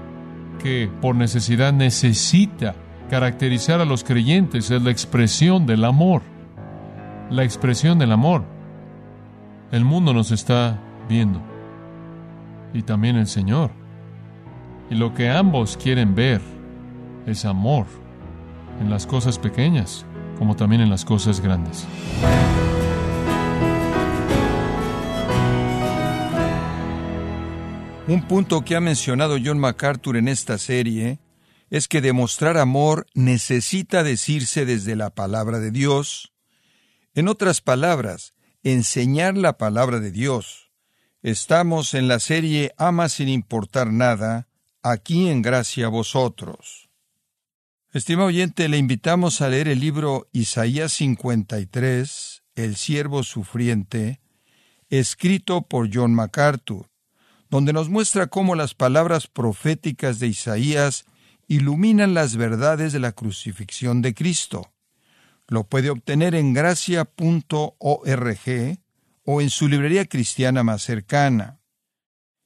que 0.58 0.90
por 1.00 1.14
necesidad 1.14 1.72
necesita 1.72 2.74
caracterizar 3.10 3.80
a 3.80 3.84
los 3.84 4.04
creyentes 4.04 4.70
es 4.70 4.82
la 4.82 4.90
expresión 4.90 5.66
del 5.66 5.84
amor. 5.84 6.22
La 7.30 7.44
expresión 7.44 7.98
del 7.98 8.12
amor. 8.12 8.44
El 9.72 9.86
mundo 9.86 10.12
nos 10.12 10.30
está 10.30 10.78
viendo. 11.08 11.42
Y 12.74 12.82
también 12.82 13.16
el 13.16 13.26
Señor. 13.26 13.70
Y 14.90 14.94
lo 14.94 15.14
que 15.14 15.30
ambos 15.30 15.78
quieren 15.78 16.14
ver 16.14 16.42
es 17.26 17.46
amor 17.46 17.86
en 18.80 18.90
las 18.90 19.06
cosas 19.06 19.38
pequeñas 19.38 20.04
como 20.38 20.56
también 20.56 20.82
en 20.82 20.90
las 20.90 21.06
cosas 21.06 21.40
grandes. 21.40 21.86
Un 28.08 28.28
punto 28.28 28.62
que 28.66 28.76
ha 28.76 28.80
mencionado 28.80 29.36
John 29.42 29.58
MacArthur 29.58 30.18
en 30.18 30.28
esta 30.28 30.58
serie 30.58 31.18
es 31.70 31.88
que 31.88 32.02
demostrar 32.02 32.58
amor 32.58 33.06
necesita 33.14 34.02
decirse 34.02 34.66
desde 34.66 34.96
la 34.96 35.08
palabra 35.08 35.60
de 35.60 35.70
Dios. 35.70 36.34
En 37.14 37.28
otras 37.28 37.62
palabras, 37.62 38.34
enseñar 38.62 39.36
la 39.36 39.58
palabra 39.58 39.98
de 39.98 40.12
Dios. 40.12 40.70
Estamos 41.22 41.94
en 41.94 42.08
la 42.08 42.20
serie 42.20 42.72
Ama 42.78 43.08
sin 43.08 43.28
importar 43.28 43.92
nada, 43.92 44.48
aquí 44.82 45.28
en 45.28 45.42
gracia 45.42 45.86
a 45.86 45.88
vosotros. 45.88 46.88
Estimado 47.92 48.28
oyente, 48.28 48.68
le 48.68 48.78
invitamos 48.78 49.40
a 49.40 49.48
leer 49.48 49.68
el 49.68 49.80
libro 49.80 50.28
Isaías 50.32 50.92
53, 50.92 52.42
El 52.54 52.76
siervo 52.76 53.22
sufriente, 53.22 54.20
escrito 54.88 55.62
por 55.62 55.90
John 55.92 56.14
MacArthur, 56.14 56.88
donde 57.50 57.72
nos 57.72 57.88
muestra 57.90 58.28
cómo 58.28 58.54
las 58.54 58.74
palabras 58.74 59.26
proféticas 59.26 60.18
de 60.20 60.28
Isaías 60.28 61.04
iluminan 61.48 62.14
las 62.14 62.36
verdades 62.36 62.92
de 62.92 63.00
la 63.00 63.12
crucifixión 63.12 64.00
de 64.00 64.14
Cristo. 64.14 64.71
Lo 65.52 65.64
puede 65.64 65.90
obtener 65.90 66.34
en 66.34 66.54
gracia.org 66.54 67.10
o 69.26 69.40
en 69.42 69.50
su 69.50 69.68
librería 69.68 70.06
cristiana 70.06 70.62
más 70.62 70.80
cercana. 70.80 71.60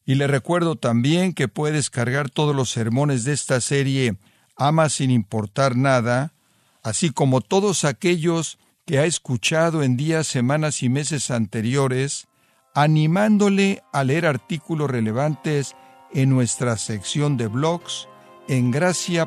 Y 0.05 0.17
le 0.17 0.27
recuerdo 0.27 0.75
también 0.75 1.33
que 1.33 1.47
puede 1.47 1.75
descargar 1.75 2.31
todos 2.31 2.57
los 2.57 2.69
sermones 2.69 3.23
de 3.23 3.33
esta 3.33 3.61
serie 3.61 4.19
ama 4.57 4.89
sin 4.89 5.13
importar 5.13 5.77
nada, 5.77 6.35
así 6.83 7.11
como 7.11 7.43
todos 7.43 7.85
aquellos 7.85 8.59
que 8.85 8.99
ha 8.99 9.05
escuchado 9.05 9.85
en 9.85 9.97
días, 9.97 10.27
semanas 10.27 10.83
y 10.83 10.89
meses 10.89 11.31
anteriores, 11.31 12.27
animándole 12.75 13.85
a 13.93 14.03
leer 14.03 14.27
artículos 14.27 14.91
relevantes 14.91 15.77
en 16.13 16.31
nuestra 16.31 16.77
sección 16.77 17.37
de 17.37 17.47
blogs 17.47 18.09
en 18.49 18.73
gracia.org. 18.73 19.27